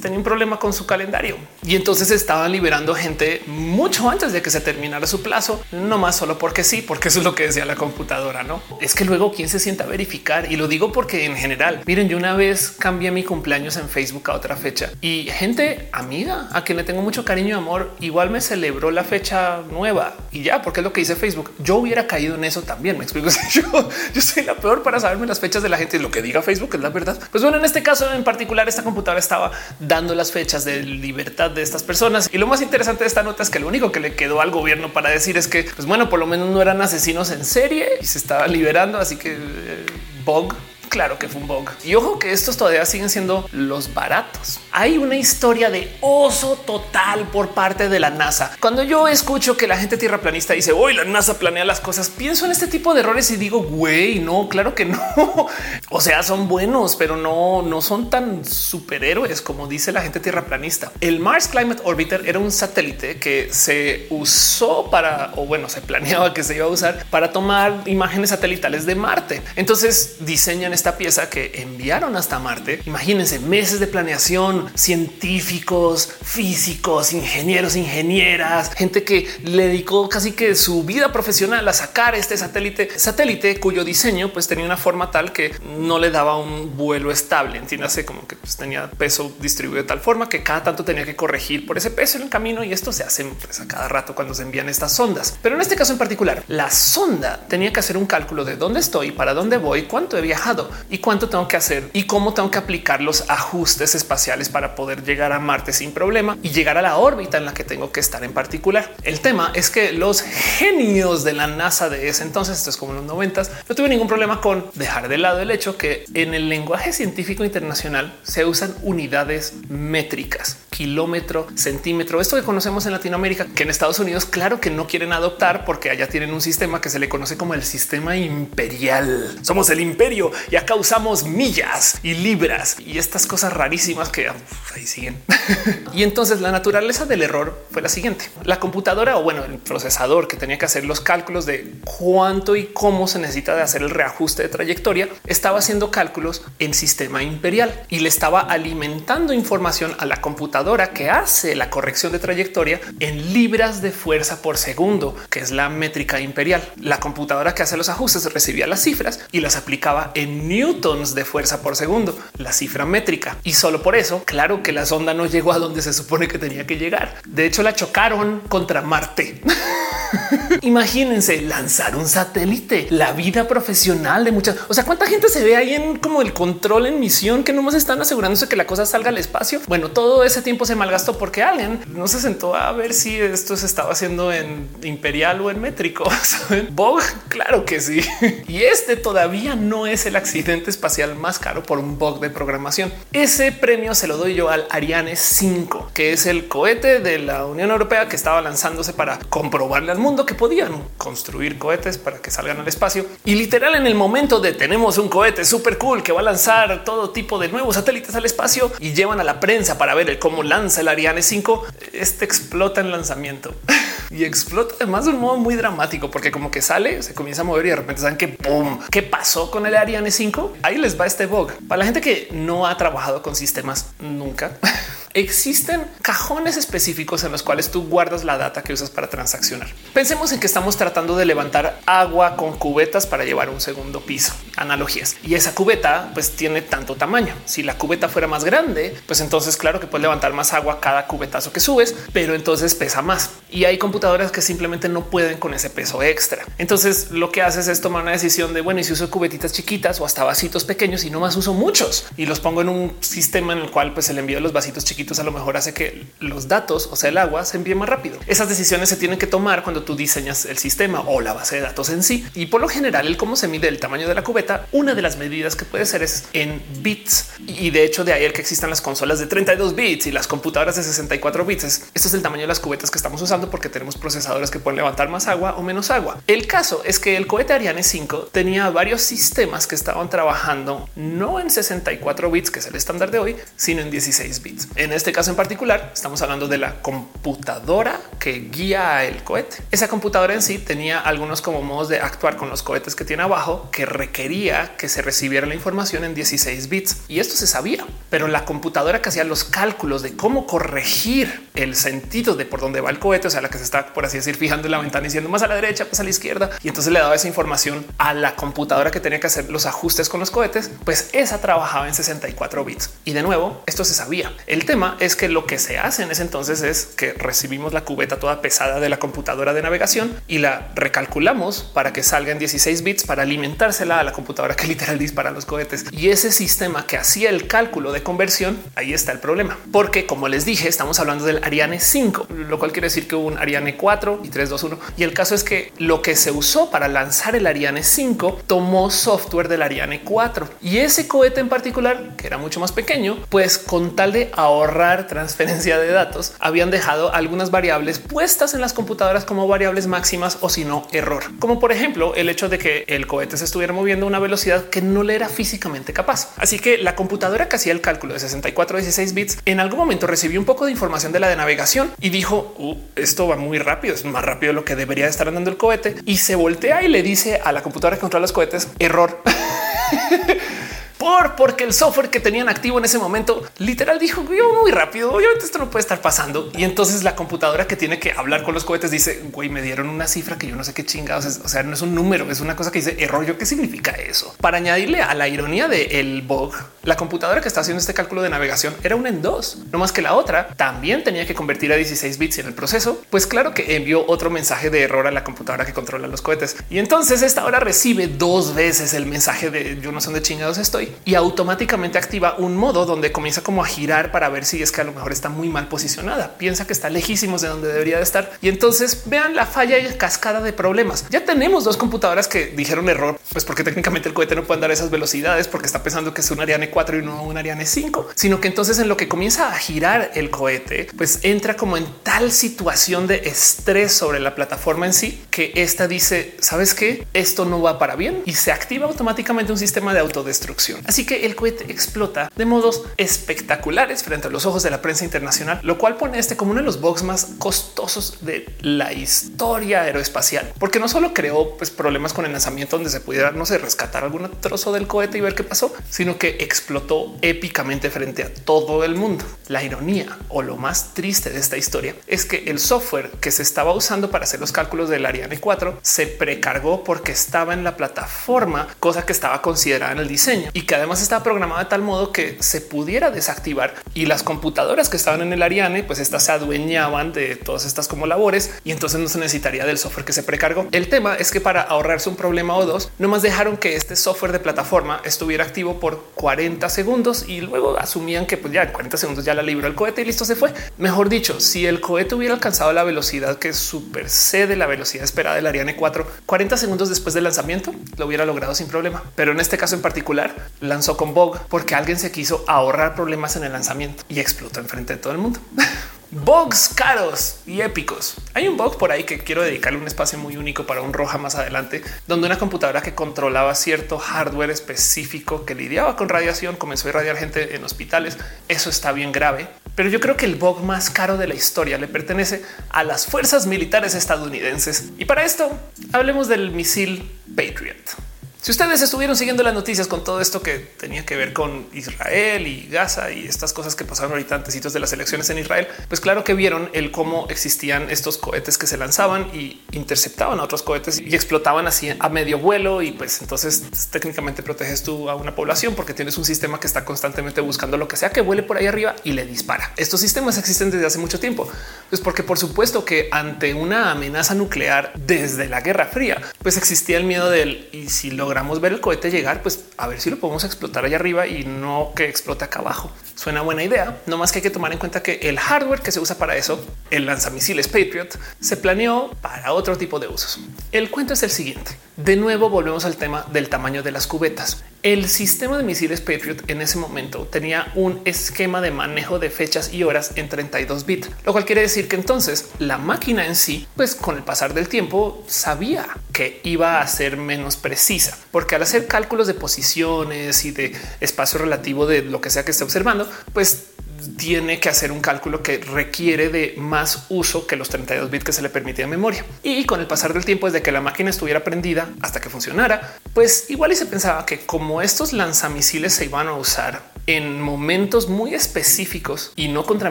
[0.00, 4.50] tenía un problema con su calendario y entonces estaban liberando gente mucho antes de que
[4.50, 7.64] se terminara su plazo, no más solo porque sí, porque eso es lo que decía
[7.64, 8.42] la computadora.
[8.42, 11.82] No es que luego quién se sienta a verificar y lo digo porque en general,
[11.86, 16.48] miren, yo una vez cambié mi cumpleaños en Facebook a otra fecha y gente amiga
[16.52, 20.42] a quien le tengo mucho cariño y amor, igual me celebró la fecha nueva y
[20.42, 21.52] ya, porque es lo que dice Facebook.
[21.58, 22.98] Yo hubiera caído en eso también.
[22.98, 23.28] Me explico.
[23.52, 26.20] Yo, yo soy la peor para saberme las fechas de la gente y lo que
[26.20, 27.18] diga Facebook es la verdad.
[27.30, 31.50] Pues bueno, en este caso en particular, esta computadora estaba dando las fechas de libertad
[31.50, 32.28] de estas personas.
[32.32, 34.50] Y lo más interesante de esta nota es que lo único que le quedó al
[34.50, 37.88] gobierno para decir es que, pues bueno, por lo menos no eran asesinos en serie
[38.00, 38.98] y se estaba liberando.
[38.98, 39.86] Así que eh,
[40.24, 40.54] Bog
[40.96, 41.68] Claro que fue un bug.
[41.84, 44.60] Y ojo que estos todavía siguen siendo los baratos.
[44.72, 48.56] Hay una historia de oso total por parte de la NASA.
[48.60, 52.08] Cuando yo escucho que la gente tierra planista dice hoy la NASA planea las cosas,
[52.08, 54.98] pienso en este tipo de errores y digo, güey, no, claro que no.
[55.90, 60.46] O sea, son buenos, pero no, no son tan superhéroes como dice la gente tierra
[60.46, 60.92] planista.
[61.02, 66.32] El Mars Climate Orbiter era un satélite que se usó para, o bueno, se planeaba
[66.32, 69.42] que se iba a usar para tomar imágenes satelitales de Marte.
[69.56, 72.80] Entonces diseñan esta pieza que enviaron hasta Marte.
[72.86, 80.84] Imagínense meses de planeación, científicos, físicos, ingenieros, ingenieras, gente que le dedicó casi que su
[80.84, 85.52] vida profesional a sacar este satélite, satélite cuyo diseño pues tenía una forma tal que
[85.76, 87.58] no le daba un vuelo estable.
[87.58, 91.16] Entiéndase como que pues, tenía peso distribuido de tal forma que cada tanto tenía que
[91.16, 94.14] corregir por ese peso en el camino y esto se hace pues, a cada rato
[94.14, 95.36] cuando se envían estas sondas.
[95.42, 98.78] Pero en este caso en particular, la sonda tenía que hacer un cálculo de dónde
[98.78, 102.50] estoy, para dónde voy, cuánto he viajado y cuánto tengo que hacer y cómo tengo
[102.50, 106.82] que aplicar los ajustes espaciales para poder llegar a Marte sin problema y llegar a
[106.82, 108.94] la órbita en la que tengo que estar en particular.
[109.02, 112.92] El tema es que los genios de la NASA de ese entonces, esto es como
[112.92, 116.34] en los noventas, no tuve ningún problema con dejar de lado el hecho que en
[116.34, 123.46] el lenguaje científico internacional se usan unidades métricas, kilómetro, centímetro, esto que conocemos en Latinoamérica,
[123.46, 126.90] que en Estados Unidos claro que no quieren adoptar porque allá tienen un sistema que
[126.90, 129.38] se le conoce como el sistema imperial.
[129.40, 134.28] Somos el imperio y ya causamos millas y libras y estas cosas rarísimas que
[134.74, 135.22] ahí siguen.
[135.94, 138.26] y entonces la naturaleza del error fue la siguiente.
[138.44, 142.66] La computadora o bueno, el procesador que tenía que hacer los cálculos de cuánto y
[142.66, 147.86] cómo se necesita de hacer el reajuste de trayectoria estaba haciendo cálculos en sistema imperial
[147.88, 153.32] y le estaba alimentando información a la computadora que hace la corrección de trayectoria en
[153.32, 156.60] libras de fuerza por segundo, que es la métrica imperial.
[156.80, 161.24] La computadora que hace los ajustes recibía las cifras y las aplicaba en newtons de
[161.24, 163.36] fuerza por segundo, la cifra métrica.
[163.44, 166.40] Y solo por eso, claro que la sonda no llegó a donde se supone que
[166.40, 167.14] tenía que llegar.
[167.24, 169.40] De hecho, la chocaron contra Marte.
[170.62, 174.56] Imagínense lanzar un satélite, la vida profesional de muchas.
[174.66, 177.62] O sea, cuánta gente se ve ahí en como el control en misión que no
[177.62, 179.60] más están asegurándose que la cosa salga al espacio.
[179.68, 183.56] Bueno, todo ese tiempo se malgastó porque alguien no se sentó a ver si esto
[183.56, 186.04] se estaba haciendo en imperial o en métrico.
[186.70, 188.00] Bog, claro que sí.
[188.48, 192.92] Y este todavía no es el accidente espacial más caro por un bug de programación.
[193.12, 197.44] Ese premio se lo doy yo al Ariane 5, que es el cohete de la
[197.44, 202.30] Unión Europea que estaba lanzándose para comprobarle al mundo que podían construir cohetes para que
[202.30, 203.06] salgan al espacio.
[203.24, 206.84] Y literal en el momento de tenemos un cohete súper cool que va a lanzar
[206.84, 210.42] todo tipo de nuevos satélites al espacio y llevan a la prensa para ver cómo
[210.46, 213.54] lanza el Ariane 5, este explota en lanzamiento.
[214.10, 217.44] y explota además de un modo muy dramático porque como que sale, se comienza a
[217.44, 218.78] mover y de repente saben que ¡pum!
[218.90, 220.58] ¿Qué pasó con el Ariane 5?
[220.62, 221.52] Ahí les va este bug.
[221.68, 224.52] Para la gente que no ha trabajado con sistemas nunca.
[225.14, 229.68] existen cajones específicos en los cuales tú guardas la data que usas para transaccionar.
[229.94, 234.32] Pensemos en que estamos tratando de levantar agua con cubetas para llevar un segundo piso.
[234.56, 235.16] Analogías.
[235.22, 237.34] Y esa cubeta pues tiene tanto tamaño.
[237.44, 241.06] Si la cubeta fuera más grande, pues entonces claro que puedes levantar más agua cada
[241.06, 243.30] cubetazo que subes, pero entonces pesa más.
[243.50, 246.44] Y hay computadoras que simplemente no pueden con ese peso extra.
[246.58, 250.00] Entonces lo que haces es tomar una decisión de bueno, y si uso cubetitas chiquitas
[250.00, 253.52] o hasta vasitos pequeños y no más uso muchos y los pongo en un sistema
[253.52, 256.06] en el cual pues el envío de los vasitos chiquitos a lo mejor hace que
[256.20, 258.18] los datos, o sea, el agua se envíe más rápido.
[258.26, 261.62] Esas decisiones se tienen que tomar cuando tú diseñas el sistema o la base de
[261.62, 262.26] datos en sí.
[262.34, 265.02] Y por lo general, el cómo se mide el tamaño de la cubeta, una de
[265.02, 267.30] las medidas que puede ser es en bits.
[267.46, 270.26] Y de hecho, de ahí el que existan las consolas de 32 bits y las
[270.26, 271.64] computadoras de 64 bits.
[271.64, 274.76] Esto es el tamaño de las cubetas que estamos usando porque tenemos procesadores que pueden
[274.76, 276.20] levantar más agua o menos agua.
[276.26, 281.40] El caso es que el cohete Ariane 5 tenía varios sistemas que estaban trabajando no
[281.40, 284.68] en 64 bits, que es el estándar de hoy, sino en 16 bits.
[284.86, 289.56] En este caso en particular, estamos hablando de la computadora que guía el cohete.
[289.72, 293.24] Esa computadora en sí tenía algunos como modos de actuar con los cohetes que tiene
[293.24, 296.98] abajo que requería que se recibiera la información en 16 bits.
[297.08, 301.74] Y esto se sabía, pero la computadora que hacía los cálculos de cómo corregir el
[301.74, 304.18] sentido de por dónde va el cohete, o sea, la que se está, por así
[304.18, 306.50] decir, fijando en la ventana y diciendo más a la derecha, más a la izquierda.
[306.62, 310.08] Y entonces le daba esa información a la computadora que tenía que hacer los ajustes
[310.08, 312.90] con los cohetes, pues esa trabajaba en 64 bits.
[313.04, 314.32] Y de nuevo, esto se sabía.
[314.46, 314.64] El
[315.00, 318.42] es que lo que se hace en ese entonces es que recibimos la cubeta toda
[318.42, 323.04] pesada de la computadora de navegación y la recalculamos para que salga en 16 bits
[323.04, 325.86] para alimentársela a la computadora que literal dispara los cohetes.
[325.92, 329.56] Y ese sistema que hacía el cálculo de conversión, ahí está el problema.
[329.72, 333.28] Porque como les dije, estamos hablando del Ariane 5, lo cual quiere decir que hubo
[333.28, 334.78] un Ariane 4 y 321.
[334.98, 338.90] Y el caso es que lo que se usó para lanzar el Ariane 5 tomó
[338.90, 343.56] software del Ariane 4 y ese cohete en particular, que era mucho más pequeño, pues
[343.56, 344.65] con tal de ahorrar
[345.06, 350.48] transferencia de datos, habían dejado algunas variables puestas en las computadoras como variables máximas o
[350.48, 354.06] si no error, como por ejemplo el hecho de que el cohete se estuviera moviendo
[354.06, 356.32] a una velocidad que no le era físicamente capaz.
[356.36, 360.06] Así que la computadora que hacía el cálculo de 64 16 bits en algún momento
[360.06, 363.58] recibió un poco de información de la de navegación y dijo uh, esto va muy
[363.58, 366.82] rápido, es más rápido de lo que debería estar andando el cohete y se voltea
[366.82, 369.22] y le dice a la computadora que controla los cohetes error.
[371.06, 375.12] por porque el software que tenían activo en ese momento literal dijo yo muy rápido.
[375.12, 376.50] Obviamente esto no puede estar pasando.
[376.56, 379.88] Y entonces la computadora que tiene que hablar con los cohetes dice güey, me dieron
[379.88, 381.40] una cifra que yo no sé qué chingados es.
[381.44, 383.24] O sea, no es un número, es una cosa que dice error.
[383.38, 384.34] ¿Qué significa eso?
[384.40, 388.22] Para añadirle a la ironía de el bug, la computadora que está haciendo este cálculo
[388.22, 391.72] de navegación era una en dos, no más que la otra también tenía que convertir
[391.72, 393.00] a 16 bits en el proceso.
[393.10, 396.56] Pues claro que envió otro mensaje de error a la computadora que controla los cohetes.
[396.68, 400.58] Y entonces esta hora recibe dos veces el mensaje de yo no sé dónde chingados
[400.58, 404.72] estoy y automáticamente activa un modo donde comienza como a girar para ver si es
[404.72, 406.36] que a lo mejor está muy mal posicionada.
[406.38, 408.32] Piensa que está lejísimos de donde debería de estar.
[408.40, 411.06] Y entonces vean la falla y cascada de problemas.
[411.10, 414.70] Ya tenemos dos computadoras que dijeron error, pues porque técnicamente el cohete no puede dar
[414.70, 418.08] esas velocidades porque está pensando que es un Ariane 4 y no un Ariane 5,
[418.14, 421.86] sino que entonces en lo que comienza a girar el cohete, pues entra como en
[422.02, 427.44] tal situación de estrés sobre la plataforma en sí que esta dice, sabes que esto
[427.44, 430.80] no va para bien y se activa automáticamente un sistema de autodestrucción.
[430.86, 435.04] Así que el cohete explota de modos espectaculares frente a los ojos de la prensa
[435.04, 439.82] internacional, lo cual pone este como uno de los bugs más costosos de la historia
[439.82, 443.58] aeroespacial, porque no solo creó pues, problemas con el lanzamiento donde se pudiera, no sé,
[443.58, 448.32] rescatar algún trozo del cohete y ver qué pasó, sino que explotó épicamente frente a
[448.32, 449.24] todo el mundo.
[449.48, 453.42] La ironía o lo más triste de esta historia es que el software que se
[453.42, 457.76] estaba usando para hacer los cálculos del Ariane 4 se precargó porque estaba en la
[457.76, 461.82] plataforma, cosa que estaba considerada en el diseño y que además estaba programada de tal
[461.82, 466.24] modo que se pudiera desactivar y las computadoras que estaban en el Ariane, pues estas
[466.24, 470.12] se adueñaban de todas estas como labores y entonces no se necesitaría del software que
[470.12, 470.66] se precargó.
[470.72, 474.32] El tema es que para ahorrarse un problema o dos, nomás dejaron que este software
[474.32, 478.96] de plataforma estuviera activo por 40 segundos y luego asumían que pues ya en 40
[478.96, 480.52] segundos ya la libró el cohete y listo se fue.
[480.78, 485.46] Mejor dicho, si el cohete hubiera alcanzado la velocidad que supercede la velocidad esperada del
[485.46, 489.02] Ariane 4, 40 segundos después del lanzamiento lo hubiera logrado sin problema.
[489.14, 493.36] Pero en este caso en particular, lanzó con Vogue porque alguien se quiso ahorrar problemas
[493.36, 495.40] en el lanzamiento y explotó enfrente de todo el mundo.
[496.12, 498.14] Bugs caros y épicos.
[498.32, 501.18] Hay un bug por ahí que quiero dedicarle un espacio muy único para un roja
[501.18, 506.86] más adelante, donde una computadora que controlaba cierto hardware específico que lidiaba con radiación comenzó
[506.86, 508.18] a irradiar gente en hospitales.
[508.46, 511.76] Eso está bien grave, pero yo creo que el bug más caro de la historia
[511.76, 514.90] le pertenece a las fuerzas militares estadounidenses.
[514.98, 515.58] Y para esto
[515.92, 517.96] hablemos del misil Patriot.
[518.46, 522.46] Si ustedes estuvieron siguiendo las noticias con todo esto que tenía que ver con Israel
[522.46, 526.00] y Gaza y estas cosas que pasaron ahorita antes de las elecciones en Israel, pues
[526.00, 530.62] claro que vieron el cómo existían estos cohetes que se lanzaban y interceptaban a otros
[530.62, 532.82] cohetes y explotaban así a medio vuelo.
[532.82, 536.84] Y pues entonces técnicamente proteges tú a una población porque tienes un sistema que está
[536.84, 539.72] constantemente buscando lo que sea que vuele por ahí arriba y le dispara.
[539.76, 541.50] Estos sistemas existen desde hace mucho tiempo,
[541.90, 546.96] pues porque por supuesto que ante una amenaza nuclear desde la Guerra Fría, pues existía
[546.96, 550.18] el miedo del y si logra ver el cohete llegar, pues a ver si lo
[550.18, 552.90] podemos explotar allá arriba y no que explote acá abajo.
[553.14, 555.90] Suena buena idea, no más que hay que tomar en cuenta que el hardware que
[555.90, 560.38] se usa para eso, el lanzamisiles Patriot, se planeó para otro tipo de usos.
[560.72, 561.72] El cuento es el siguiente.
[561.96, 564.62] De nuevo volvemos al tema del tamaño de las cubetas.
[564.86, 569.74] El sistema de misiles Patriot en ese momento tenía un esquema de manejo de fechas
[569.74, 573.66] y horas en 32 bits, lo cual quiere decir que entonces la máquina en sí,
[573.74, 578.62] pues con el pasar del tiempo sabía que iba a ser menos precisa, porque al
[578.62, 583.10] hacer cálculos de posiciones y de espacio relativo de lo que sea que esté observando,
[583.32, 583.70] pues
[584.16, 588.32] tiene que hacer un cálculo que requiere de más uso que los 32 bits que
[588.32, 589.24] se le permitía memoria.
[589.42, 592.98] Y con el pasar del tiempo, desde que la máquina estuviera prendida hasta que funcionara,
[593.14, 598.34] pues igual se pensaba que como estos lanzamisiles se iban a usar en momentos muy
[598.34, 599.90] específicos y no contra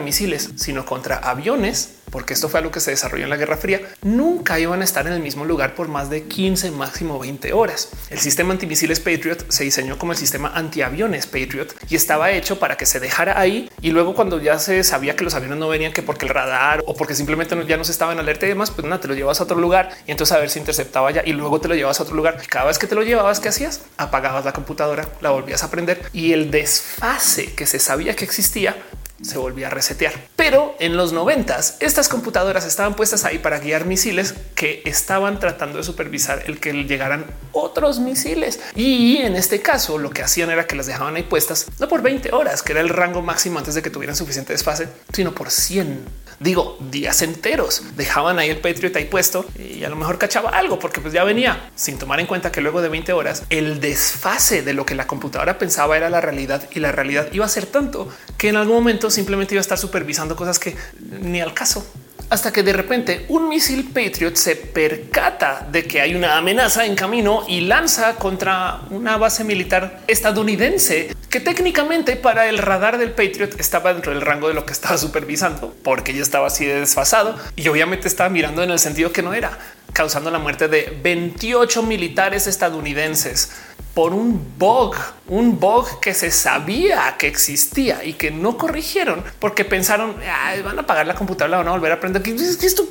[0.00, 3.80] misiles, sino contra aviones, porque esto fue algo que se desarrolló en la Guerra Fría,
[4.02, 7.90] nunca iban a estar en el mismo lugar por más de 15, máximo 20 horas.
[8.10, 12.76] El sistema antimisiles Patriot se diseñó como el sistema antiaviones Patriot y estaba hecho para
[12.76, 15.92] que se dejara ahí y luego cuando ya se sabía que los aviones no venían
[15.92, 18.70] que porque el radar o porque simplemente ya no se estaba en alerta y demás,
[18.70, 21.22] pues nada, te lo llevas a otro lugar y entonces a ver si interceptaba ya
[21.24, 22.36] y luego te lo llevas a otro lugar.
[22.48, 23.82] cada vez que te lo llevabas, ¿qué hacías?
[23.96, 28.76] Apagabas la computadora, la volvías a prender y el desfase que se sabía que existía
[29.22, 30.12] se volvía a resetear.
[30.36, 35.78] Pero en los noventas, estas computadoras estaban puestas ahí para guiar misiles que estaban tratando
[35.78, 38.60] de supervisar el que llegaran otros misiles.
[38.74, 42.02] Y en este caso, lo que hacían era que las dejaban ahí puestas no por
[42.02, 45.50] 20 horas, que era el rango máximo antes de que tuvieran suficiente desfase, sino por
[45.50, 47.82] 100 digo días enteros.
[47.96, 51.24] Dejaban ahí el Patriot ahí puesto y a lo mejor cachaba algo porque pues ya
[51.24, 54.94] venía sin tomar en cuenta que luego de 20 horas el desfase de lo que
[54.94, 58.56] la computadora pensaba era la realidad y la realidad iba a ser tanto que en
[58.56, 60.76] algún momento simplemente iba a estar supervisando cosas que
[61.20, 61.86] ni al caso
[62.30, 66.96] hasta que de repente un misil Patriot se percata de que hay una amenaza en
[66.96, 73.60] camino y lanza contra una base militar estadounidense que técnicamente para el radar del Patriot
[73.60, 77.36] estaba dentro del rango de lo que estaba supervisando porque ya estaba así de desfasado
[77.54, 79.58] y obviamente estaba mirando en el sentido que no era
[79.92, 83.50] causando la muerte de 28 militares estadounidenses
[83.96, 84.94] por un bug,
[85.26, 90.16] un bug que se sabía que existía y que no corrigieron porque pensaron
[90.62, 92.86] van a apagar la computadora, van a volver a aprender que esto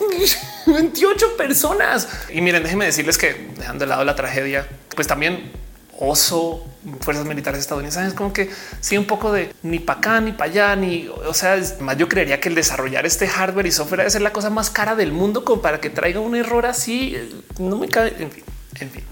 [0.65, 2.09] 28 personas.
[2.33, 5.51] Y miren, déjenme decirles que dejando de lado la tragedia, pues también
[5.99, 6.65] oso,
[7.01, 10.49] fuerzas militares estadounidenses, es como que sí, un poco de ni para acá ni para
[10.49, 14.09] allá, ni o sea, más yo creería que el desarrollar este hardware y software debe
[14.09, 17.13] ser la cosa más cara del mundo como para que traiga un error así.
[17.15, 18.07] Eh, no me cae.
[18.17, 18.43] En fin,
[18.79, 19.03] en fin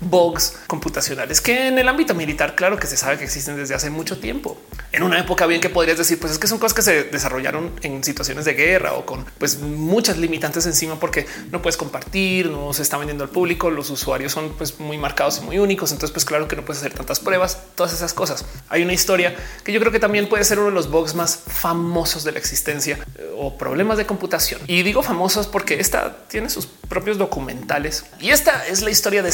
[0.00, 3.90] bugs computacionales que en el ámbito militar, claro que se sabe que existen desde hace
[3.90, 4.56] mucho tiempo.
[4.92, 7.72] En una época bien que podrías decir, pues es que son cosas que se desarrollaron
[7.82, 12.72] en situaciones de guerra o con pues muchas limitantes encima porque no puedes compartir, no
[12.72, 16.12] se está vendiendo al público, los usuarios son pues muy marcados y muy únicos, entonces
[16.12, 18.44] pues claro que no puedes hacer tantas pruebas, todas esas cosas.
[18.68, 21.40] Hay una historia que yo creo que también puede ser uno de los bugs más
[21.46, 24.60] famosos de la existencia eh, o problemas de computación.
[24.66, 29.28] Y digo famosos porque esta tiene sus propios documentales y esta es la historia de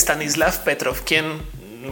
[0.58, 1.40] Petrov, quien,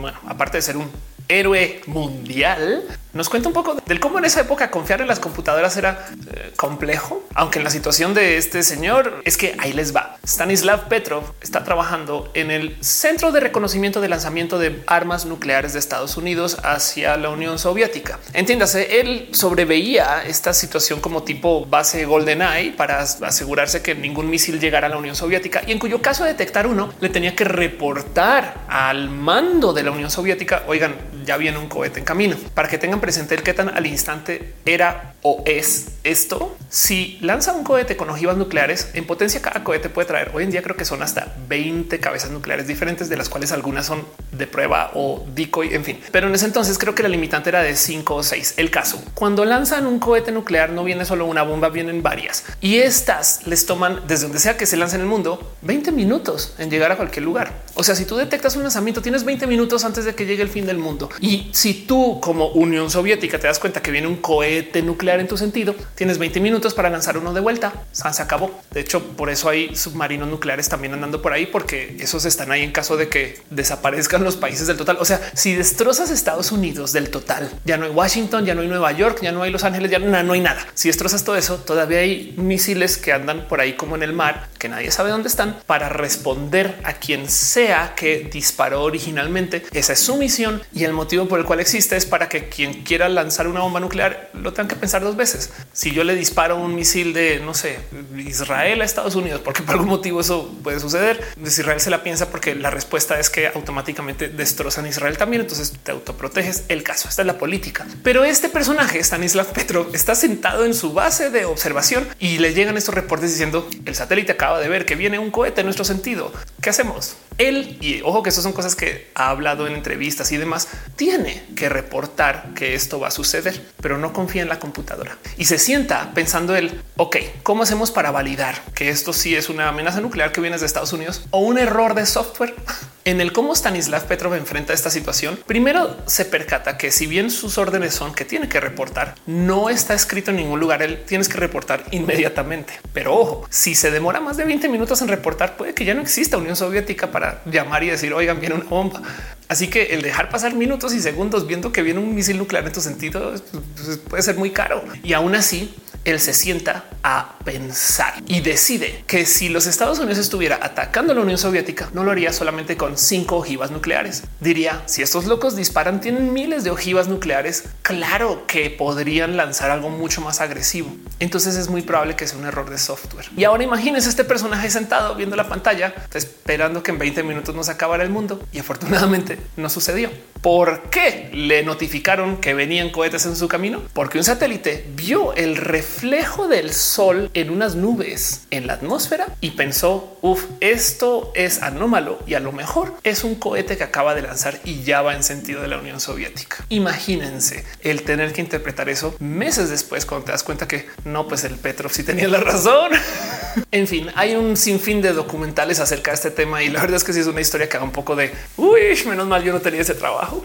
[0.01, 0.91] bueno, aparte de ser un
[1.29, 5.77] héroe mundial, nos cuenta un poco del cómo en esa época confiar en las computadoras
[5.77, 10.17] era eh, complejo, aunque en la situación de este señor es que ahí les va.
[10.25, 15.79] Stanislav Petrov está trabajando en el Centro de Reconocimiento de Lanzamiento de Armas Nucleares de
[15.79, 18.19] Estados Unidos hacia la Unión Soviética.
[18.35, 24.87] Entiéndase, él sobreveía esta situación como tipo base GoldenEye para asegurarse que ningún misil llegara
[24.87, 28.65] a la Unión Soviética y en cuyo caso de detectar uno le tenía que reportar
[28.69, 30.65] al mando de la Unión Soviética.
[30.67, 30.95] Oigan,
[31.25, 34.55] ya viene un cohete en camino para que tengan presente el que tan al instante
[34.65, 36.57] era o es esto.
[36.71, 40.51] Si lanza un cohete con ojivas nucleares en potencia, cada cohete puede traer hoy en
[40.51, 44.47] día creo que son hasta 20 cabezas nucleares diferentes, de las cuales algunas son de
[44.47, 46.01] prueba o decoy, en fin.
[46.13, 48.55] Pero en ese entonces creo que la limitante era de 5 o 6.
[48.57, 52.45] El caso, cuando lanzan un cohete nuclear no viene solo una bomba, vienen varias.
[52.61, 56.55] Y estas les toman desde donde sea que se lance en el mundo 20 minutos
[56.59, 57.53] en llegar a cualquier lugar.
[57.81, 60.49] O sea, si tú detectas un lanzamiento, tienes 20 minutos antes de que llegue el
[60.49, 61.09] fin del mundo.
[61.21, 65.29] Y si tú como Unión Soviética te das cuenta que viene un cohete nuclear en
[65.29, 67.85] tu sentido, tienes 20 minutos para lanzar uno de vuelta.
[67.93, 68.51] Se acabó.
[68.73, 72.65] De hecho, por eso hay submarinos nucleares también andando por ahí, porque esos están ahí
[72.65, 74.97] en caso de que desaparezcan los países del total.
[74.99, 78.67] O sea, si destrozas Estados Unidos del total, ya no hay Washington, ya no hay
[78.67, 80.67] Nueva York, ya no hay Los Ángeles, ya no, hay nada.
[80.75, 84.49] Si destrozas todo eso, todavía hay misiles que andan por ahí como en el mar,
[84.59, 89.65] que nadie sabe dónde están, para responder a quien sea que disparó originalmente.
[89.73, 92.83] Esa es su misión y el motivo por el cual existe es para que quien
[92.83, 95.51] quiera lanzar una bomba nuclear lo tenga que pensar dos veces.
[95.73, 97.79] Si yo le disparo un misil de, no sé,
[98.17, 102.03] Israel a Estados Unidos, porque por algún motivo eso puede suceder, si Israel se la
[102.03, 106.65] piensa porque la respuesta es que automáticamente destrozan Israel también, entonces te autoproteges.
[106.69, 107.87] El caso, esta es la política.
[108.03, 112.77] Pero este personaje, Stanislav Petrov, está sentado en su base de observación y le llegan
[112.77, 116.33] estos reportes diciendo el satélite acaba de ver que viene un cohete en nuestro sentido.
[116.61, 117.17] ¿Qué hacemos?
[117.39, 121.45] Él, y ojo que eso son cosas que ha hablado en entrevistas y demás, tiene
[121.57, 125.59] que reportar que esto va a suceder, pero no confía en la computadora y se
[125.59, 130.33] sienta pensando él, ok, ¿cómo hacemos para validar que esto sí es una amenaza nuclear
[130.33, 132.55] que viene de Estados Unidos o un error de software?
[133.05, 137.57] En el cómo Stanislav Petrov enfrenta esta situación, primero se percata que si bien sus
[137.57, 141.39] órdenes son que tiene que reportar, no está escrito en ningún lugar, él tienes que
[141.39, 142.75] reportar inmediatamente.
[142.93, 146.03] Pero ojo, si se demora más de 20 minutos en reportar, puede que ya no
[146.03, 149.03] exista Unión Soviética para llamar y decir, oigan, viene una bomba.
[149.49, 152.73] Así que el dejar pasar minutos y segundos viendo que viene un misil nuclear en
[152.73, 153.33] tu sentido
[153.77, 154.85] pues, puede ser muy caro.
[155.03, 155.75] Y aún así,
[156.05, 161.21] él se sienta a pensar y decide que si los Estados Unidos estuviera atacando la
[161.21, 164.23] Unión Soviética, no lo haría solamente con cinco ojivas nucleares.
[164.41, 169.91] Diría, si estos locos disparan, tienen miles de ojivas nucleares, claro que podrían lanzar algo
[169.91, 170.95] mucho más agresivo.
[171.21, 173.27] Entonces es muy probable que sea un error de software.
[173.37, 177.63] Y ahora imagínense este personaje sentado viendo la pantalla, esperando que en 20 minutos no
[177.63, 178.43] se acabara el mundo.
[178.53, 180.11] Y afortunadamente no sucedió.
[180.41, 183.83] ¿Por qué le notificaron que venían cohetes en su camino?
[183.93, 189.53] Porque un satélite vio el reflejo del sol en unas nubes en la atmósfera y
[189.53, 194.23] pensó, uff, esto es anómalo y a lo mejor es un cohete que acaba de
[194.23, 196.65] lanzar y ya va en sentido de la Unión Soviética.
[196.69, 201.45] Imagínense el tener que interpretar eso meses después cuando te das cuenta que no, pues
[201.45, 202.93] el Petrov sí tenía la razón.
[203.71, 207.05] en fin, hay un sinfín de documentales acerca de este tema y la verdad es
[207.05, 209.81] que es una historia que da un poco de, uy, menos mal yo no tenía
[209.81, 210.45] ese trabajo.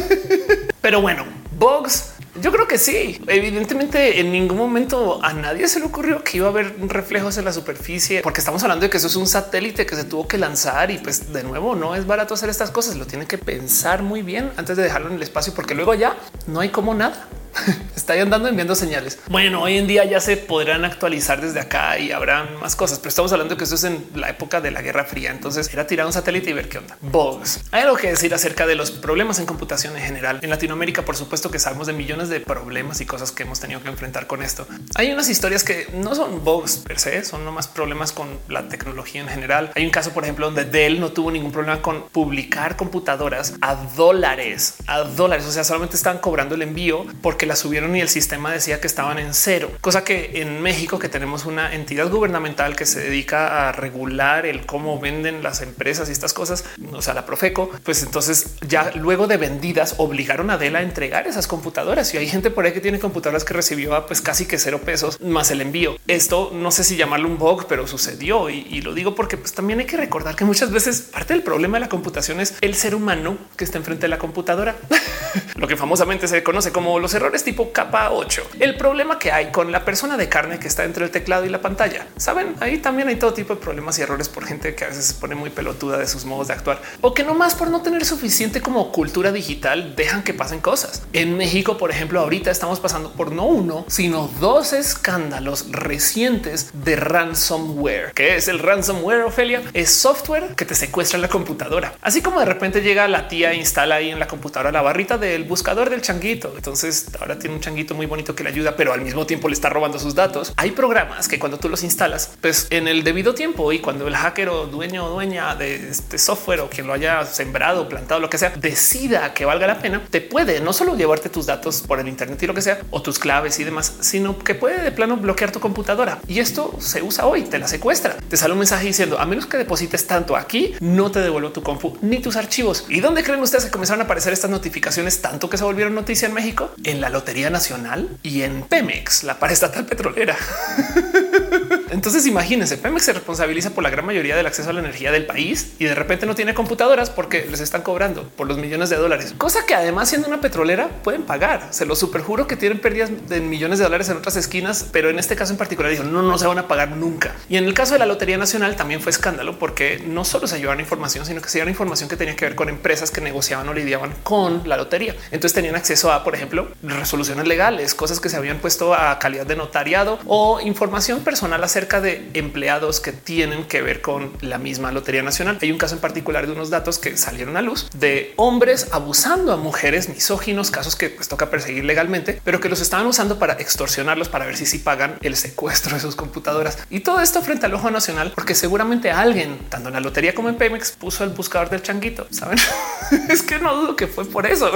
[0.80, 1.24] Pero bueno,
[1.58, 3.20] bugs yo creo que sí.
[3.26, 7.44] Evidentemente, en ningún momento a nadie se le ocurrió que iba a haber reflejos en
[7.44, 10.38] la superficie, porque estamos hablando de que eso es un satélite que se tuvo que
[10.38, 12.96] lanzar y pues de nuevo no es barato hacer estas cosas.
[12.96, 16.16] Lo tienen que pensar muy bien antes de dejarlo en el espacio, porque luego ya
[16.46, 17.28] no hay como nada.
[17.96, 19.18] está andando enviando señales.
[19.28, 23.10] Bueno, hoy en día ya se podrán actualizar desde acá y habrán más cosas, pero
[23.10, 25.30] estamos hablando que eso es en la época de la Guerra Fría.
[25.30, 26.96] Entonces era tirar un satélite y ver qué onda.
[27.00, 27.60] Bugs.
[27.70, 30.38] Hay algo que decir acerca de los problemas en computación en general.
[30.42, 33.82] En Latinoamérica, por supuesto que sabemos de millones de problemas y cosas que hemos tenido
[33.82, 34.66] que enfrentar con esto.
[34.94, 39.20] Hay unas historias que no son bugs per se, son nomás problemas con la tecnología
[39.20, 39.70] en general.
[39.74, 43.74] Hay un caso, por ejemplo, donde Dell no tuvo ningún problema con publicar computadoras a
[43.74, 45.46] dólares, a dólares.
[45.46, 48.80] O sea, solamente están cobrando el envío porque que la subieron y el sistema decía
[48.80, 53.00] que estaban en cero, cosa que en México, que tenemos una entidad gubernamental que se
[53.00, 57.68] dedica a regular el cómo venden las empresas y estas cosas, o sea, la Profeco,
[57.82, 62.14] pues entonces ya luego de vendidas obligaron a Dell a entregar esas computadoras.
[62.14, 64.82] Y hay gente por ahí que tiene computadoras que recibió a pues casi que cero
[64.84, 65.96] pesos más el envío.
[66.06, 68.50] Esto no sé si llamarlo un bug, pero sucedió.
[68.50, 71.42] Y, y lo digo porque pues, también hay que recordar que muchas veces parte del
[71.42, 74.76] problema de la computación es el ser humano que está enfrente de la computadora,
[75.56, 78.50] lo que famosamente se conoce como los errores tipo capa 8.
[78.60, 81.48] El problema que hay con la persona de carne que está entre el teclado y
[81.48, 82.06] la pantalla.
[82.16, 85.06] Saben, ahí también hay todo tipo de problemas y errores por gente que a veces
[85.06, 87.80] se pone muy pelotuda de sus modos de actuar o que no más por no
[87.82, 91.02] tener suficiente como cultura digital dejan que pasen cosas.
[91.12, 96.96] En México, por ejemplo, ahorita estamos pasando por no uno, sino dos escándalos recientes de
[96.96, 98.12] ransomware.
[98.14, 99.62] ¿Qué es el ransomware, Ofelia?
[99.72, 101.94] Es software que te secuestra la computadora.
[102.02, 105.18] Así como de repente llega la tía e instala ahí en la computadora la barrita
[105.18, 106.52] del buscador del changuito.
[106.56, 109.54] Entonces ahora tiene un changuito muy bonito que le ayuda, pero al mismo tiempo le
[109.54, 110.52] está robando sus datos.
[110.56, 114.16] Hay programas que cuando tú los instalas, pues en el debido tiempo y cuando el
[114.16, 118.28] hacker o dueño o dueña de este software o quien lo haya sembrado, plantado, lo
[118.28, 122.00] que sea, decida que valga la pena, te puede no solo llevarte tus datos por
[122.00, 124.92] el Internet y lo que sea, o tus claves y demás, sino que puede de
[124.92, 126.18] plano bloquear tu computadora.
[126.26, 128.16] Y esto se usa hoy, te la secuestra.
[128.16, 131.62] Te sale un mensaje diciendo a menos que deposites tanto aquí, no te devuelvo tu
[131.62, 132.84] compu ni tus archivos.
[132.88, 136.26] ¿Y dónde creen ustedes que comenzaron a aparecer estas notificaciones tanto que se volvieron noticia
[136.26, 136.70] en México?
[136.84, 140.36] En la Lotería Nacional y en Pemex, la paraestatal petrolera.
[141.92, 145.26] Entonces imagínense, Pemex se responsabiliza por la gran mayoría del acceso a la energía del
[145.26, 148.96] país y de repente no tiene computadoras porque les están cobrando por los millones de
[148.96, 151.68] dólares, cosa que además siendo una petrolera pueden pagar.
[151.70, 155.18] Se lo superjuro que tienen pérdidas de millones de dólares en otras esquinas, pero en
[155.18, 157.34] este caso en particular dijo no, no se van a pagar nunca.
[157.50, 160.58] Y en el caso de la Lotería Nacional también fue escándalo porque no solo se
[160.58, 163.68] llevaron información, sino que se llevaron información que tenía que ver con empresas que negociaban
[163.68, 165.14] o lidiaban con la lotería.
[165.30, 169.44] Entonces tenían acceso a, por ejemplo, resoluciones legales, cosas que se habían puesto a calidad
[169.44, 174.92] de notariado o información personal acerca de empleados que tienen que ver con la misma
[174.92, 175.58] Lotería Nacional.
[175.60, 179.52] Hay un caso en particular de unos datos que salieron a luz de hombres abusando
[179.52, 183.54] a mujeres, misóginos, casos que pues, toca perseguir legalmente, pero que los estaban usando para
[183.54, 186.78] extorsionarlos para ver si sí pagan el secuestro de sus computadoras.
[186.88, 190.48] Y todo esto frente al ojo nacional, porque seguramente alguien, tanto en la lotería como
[190.48, 192.26] en Pemex, puso el buscador del changuito.
[192.30, 192.58] Saben,
[193.28, 194.70] es que no dudo que fue por eso.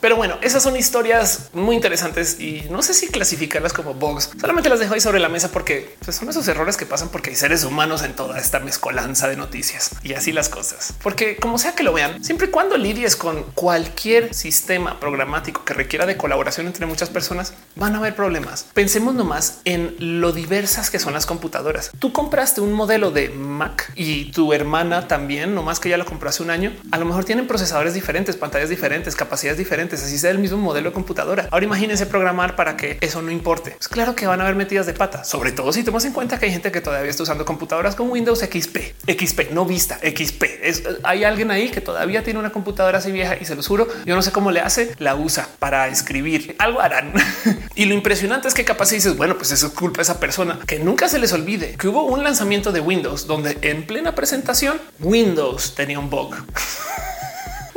[0.00, 4.30] Pero bueno, esas son historias muy interesantes y no sé si clasificarlas como bugs.
[4.40, 7.30] Solamente las dejo ahí sobre la mesa porque pues, son esos errores que pasan porque
[7.30, 10.94] hay seres humanos en toda esta mezcolanza de noticias y así las cosas.
[11.02, 15.74] Porque como sea que lo vean, siempre y cuando lidies con cualquier sistema programático que
[15.74, 18.66] requiera de colaboración entre muchas personas, van a haber problemas.
[18.74, 21.90] Pensemos nomás en lo diversas que son las computadoras.
[21.98, 26.04] Tú compraste un modelo de Mac y tu hermana también, no más que ya lo
[26.04, 26.72] compró hace un año.
[26.92, 30.90] A lo mejor tienen procesadores diferentes, pantallas diferentes, capacidades diferentes, así sea el mismo modelo
[30.90, 31.48] de computadora.
[31.50, 33.72] Ahora imagínense programar para que eso no importe.
[33.72, 36.29] Pues claro que van a haber metidas de pata, sobre todo si tomas en cuenta
[36.38, 38.76] que hay gente que todavía está usando computadoras con Windows XP,
[39.08, 40.44] XP, no vista, XP.
[40.62, 43.88] Es, hay alguien ahí que todavía tiene una computadora así vieja y se los juro,
[44.04, 46.56] yo no sé cómo le hace, la usa para escribir.
[46.58, 47.12] Algo harán.
[47.74, 50.58] y lo impresionante es que capaz dices, bueno, pues eso es culpa de esa persona.
[50.66, 54.80] Que nunca se les olvide que hubo un lanzamiento de Windows donde en plena presentación
[55.00, 56.36] Windows tenía un bug.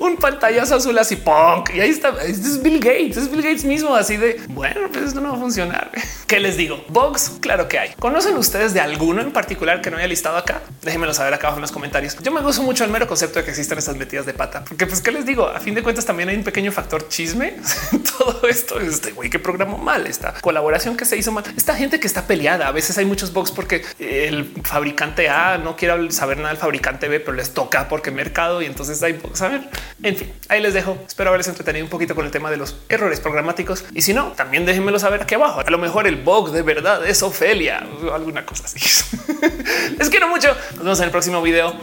[0.03, 2.09] un pantallazo azul así punk y ahí está.
[2.23, 5.37] Este es Bill Gates, es Bill Gates mismo, así de bueno, pues esto no va
[5.37, 5.91] a funcionar.
[6.33, 6.83] ¿Qué les digo?
[6.87, 7.93] Bugs, claro que hay.
[7.99, 10.63] ¿Conocen ustedes de alguno en particular que no haya listado acá?
[10.81, 12.17] Déjenmelo saber acá abajo en los comentarios.
[12.23, 14.87] Yo me gozo mucho el mero concepto de que existen estas metidas de pata, porque
[14.87, 17.57] pues qué les digo, a fin de cuentas también hay un pequeño factor chisme.
[18.17, 21.75] Todo esto es este güey que programó mal, esta colaboración que se hizo mal, esta
[21.75, 22.67] gente que está peleada.
[22.67, 27.09] A veces hay muchos bugs porque el fabricante A no quiere saber nada del fabricante
[27.09, 29.39] B, pero les toca porque mercado y entonces hay bugs.
[29.43, 29.69] A ver,
[30.01, 30.97] en fin, ahí les dejo.
[31.07, 33.85] Espero haberles entretenido un poquito con el tema de los errores programáticos.
[33.93, 35.59] Y si no, también déjenmelo saber aquí abajo.
[35.59, 38.79] A lo mejor el bug de verdad es Ofelia alguna cosa así.
[39.97, 40.49] les quiero mucho.
[40.75, 41.73] Nos vemos en el próximo video.